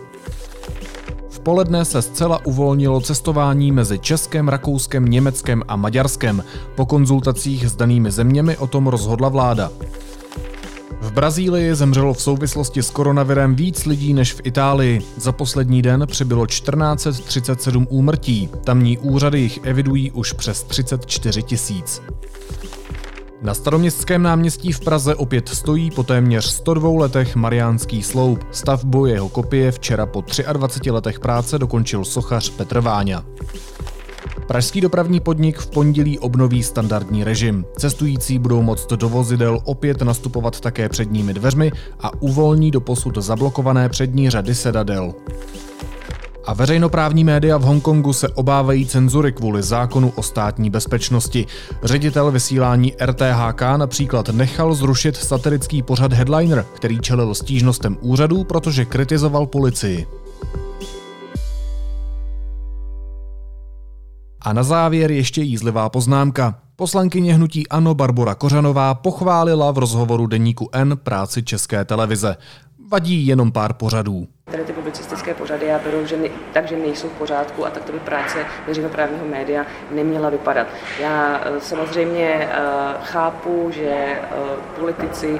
V 1.29 1.39
poledne 1.39 1.85
se 1.85 2.01
zcela 2.01 2.45
uvolnilo 2.45 3.01
cestování 3.01 3.71
mezi 3.71 3.99
Českem, 3.99 4.47
Rakouskem, 4.47 5.05
Německem 5.05 5.63
a 5.67 5.75
Maďarskem. 5.75 6.43
Po 6.75 6.85
konzultacích 6.85 7.65
s 7.65 7.75
danými 7.75 8.11
zeměmi 8.11 8.57
o 8.57 8.67
tom 8.67 8.87
rozhodla 8.87 9.29
vláda. 9.29 9.71
V 11.01 11.11
Brazílii 11.11 11.75
zemřelo 11.75 12.13
v 12.13 12.21
souvislosti 12.21 12.83
s 12.83 12.89
koronavirem 12.89 13.55
víc 13.55 13.85
lidí 13.85 14.13
než 14.13 14.33
v 14.33 14.41
Itálii. 14.43 15.01
Za 15.17 15.31
poslední 15.31 15.81
den 15.81 16.03
přibylo 16.07 16.45
1437 16.45 17.87
úmrtí. 17.89 18.49
Tamní 18.63 18.97
úřady 18.97 19.39
jich 19.39 19.59
evidují 19.63 20.11
už 20.11 20.33
přes 20.33 20.63
34 20.63 21.43
tisíc. 21.43 22.01
Na 23.41 23.53
staroměstském 23.53 24.23
náměstí 24.23 24.71
v 24.71 24.79
Praze 24.79 25.15
opět 25.15 25.49
stojí 25.49 25.91
po 25.91 26.03
téměř 26.03 26.45
102 26.45 26.99
letech 26.99 27.35
Mariánský 27.35 28.03
sloup. 28.03 28.43
Stavbu 28.51 29.05
jeho 29.05 29.29
kopie 29.29 29.71
včera 29.71 30.05
po 30.05 30.23
23 30.53 30.91
letech 30.91 31.19
práce 31.19 31.59
dokončil 31.59 32.05
sochař 32.05 32.49
Petr 32.49 32.79
Váňa. 32.79 33.23
Pražský 34.47 34.81
dopravní 34.81 35.19
podnik 35.19 35.57
v 35.57 35.69
pondělí 35.69 36.19
obnoví 36.19 36.63
standardní 36.63 37.23
režim. 37.23 37.65
Cestující 37.77 38.39
budou 38.39 38.61
moct 38.61 38.93
do 38.93 39.09
vozidel 39.09 39.59
opět 39.63 40.01
nastupovat 40.01 40.59
také 40.59 40.89
předními 40.89 41.33
dveřmi 41.33 41.71
a 41.99 42.21
uvolní 42.21 42.71
do 42.71 42.81
posud 42.81 43.17
zablokované 43.17 43.89
přední 43.89 44.29
řady 44.29 44.55
sedadel. 44.55 45.13
A 46.45 46.53
veřejnoprávní 46.53 47.23
média 47.23 47.57
v 47.57 47.61
Hongkongu 47.61 48.13
se 48.13 48.27
obávají 48.27 48.85
cenzury 48.85 49.31
kvůli 49.31 49.63
zákonu 49.63 50.13
o 50.15 50.23
státní 50.23 50.69
bezpečnosti. 50.69 51.45
Ředitel 51.83 52.31
vysílání 52.31 52.93
RTHK 53.05 53.61
například 53.77 54.29
nechal 54.29 54.73
zrušit 54.73 55.15
satirický 55.15 55.83
pořad 55.83 56.13
Headliner, 56.13 56.65
který 56.73 56.99
čelil 56.99 57.35
stížnostem 57.35 57.97
úřadů, 58.01 58.43
protože 58.43 58.85
kritizoval 58.85 59.45
policii. 59.45 60.07
A 64.47 64.53
na 64.53 64.63
závěr 64.63 65.11
ještě 65.11 65.41
jízlivá 65.41 65.89
poznámka. 65.89 66.55
Poslankyně 66.75 67.33
hnutí 67.33 67.67
Ano 67.67 67.95
Barbara 67.95 68.35
Kořanová 68.35 68.93
pochválila 68.93 69.71
v 69.71 69.77
rozhovoru 69.77 70.27
deníku 70.27 70.69
N 70.73 70.97
práci 71.03 71.43
České 71.43 71.85
televize. 71.85 72.37
Vadí 72.91 73.27
jenom 73.27 73.51
pár 73.51 73.73
pořadů. 73.73 74.27
Tady 74.51 74.63
ty 74.63 74.73
publicistické 74.73 75.33
pořady 75.33 75.65
já 75.65 75.79
beru, 75.79 76.05
že 76.05 76.17
ne, 76.17 76.27
takže 76.53 76.77
nejsou 76.77 77.07
v 77.07 77.11
pořádku 77.11 77.65
a 77.65 77.69
tak 77.69 77.83
to 77.83 77.91
by 77.91 77.99
práce 77.99 78.45
veřejnoprávního 78.67 79.25
média 79.25 79.65
neměla 79.91 80.29
vypadat. 80.29 80.67
Já 81.01 81.41
eh, 81.43 81.59
samozřejmě 81.59 82.29
eh, 82.29 82.57
chápu, 83.03 83.69
že 83.71 83.89
eh, 83.89 84.19
politici 84.79 85.39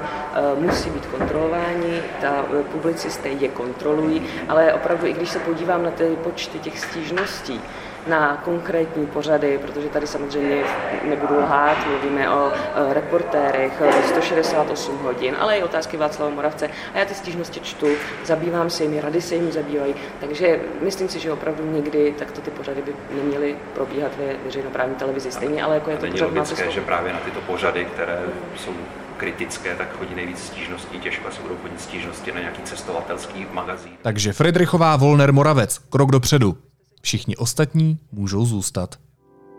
musí 0.58 0.90
být 0.90 1.06
kontrolováni, 1.06 2.00
ta 2.20 2.44
publicisté 2.72 3.28
je 3.28 3.48
kontrolují, 3.48 4.22
ale 4.48 4.74
opravdu 4.74 5.06
i 5.06 5.12
když 5.12 5.28
se 5.28 5.38
podívám 5.38 5.82
na 5.82 5.90
ty 5.90 6.04
počty 6.04 6.58
těch 6.58 6.80
stížností, 6.80 7.60
na 8.08 8.36
konkrétní 8.44 9.06
pořady, 9.06 9.58
protože 9.58 9.88
tady 9.88 10.06
samozřejmě 10.06 10.62
nebudu 11.04 11.38
lhát, 11.38 11.86
mluvíme 11.86 12.30
o 12.30 12.52
reportérech 12.92 13.82
168 14.08 14.98
hodin, 14.98 15.36
ale 15.38 15.58
i 15.58 15.62
otázky 15.62 15.96
Václava 15.96 16.34
Moravce. 16.34 16.70
A 16.94 16.98
já 16.98 17.04
ty 17.04 17.14
stížnosti 17.14 17.60
čtu, 17.60 17.86
zabývám 18.24 18.70
se 18.70 18.82
jimi, 18.82 19.00
rady 19.00 19.20
se 19.20 19.34
jimi 19.34 19.52
zabývají, 19.52 19.94
takže 20.20 20.60
myslím 20.82 21.08
si, 21.08 21.20
že 21.20 21.32
opravdu 21.32 21.72
někdy 21.72 22.14
takto 22.18 22.40
ty 22.40 22.50
pořady 22.50 22.82
by 22.82 22.92
neměly 23.14 23.56
probíhat 23.74 24.12
ve 24.18 24.44
veřejnoprávní 24.44 24.94
televizi 24.94 25.32
stejně, 25.32 25.62
ale 25.62 25.74
jako 25.74 25.90
je 25.90 25.96
to 25.96 26.02
Není 26.02 26.12
pořád 26.12 26.26
logické, 26.26 26.70
že 26.70 26.80
právě 26.80 27.12
na 27.12 27.18
tyto 27.18 27.40
pořady, 27.40 27.84
které 27.84 28.22
jsou 28.56 28.72
kritické, 29.16 29.74
tak 29.74 29.98
chodí 29.98 30.14
nejvíc 30.14 30.38
stížností, 30.46 31.00
těžko 31.00 31.30
se 31.30 31.42
budou 31.42 31.56
chodit 31.62 31.80
stížnosti 31.80 32.32
na 32.32 32.40
nějaký 32.40 32.62
cestovatelský 32.62 33.46
magazín. 33.52 33.92
Takže 34.02 34.32
Friedrichová 34.32 34.96
Volner 34.96 35.32
Moravec, 35.32 35.78
krok 35.78 36.10
dopředu. 36.10 36.56
Všichni 37.02 37.36
ostatní 37.36 37.98
můžou 38.12 38.46
zůstat. 38.46 38.98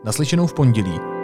Naslyšenou 0.06 0.48
v 0.48 0.54
pondělí. 0.54 1.19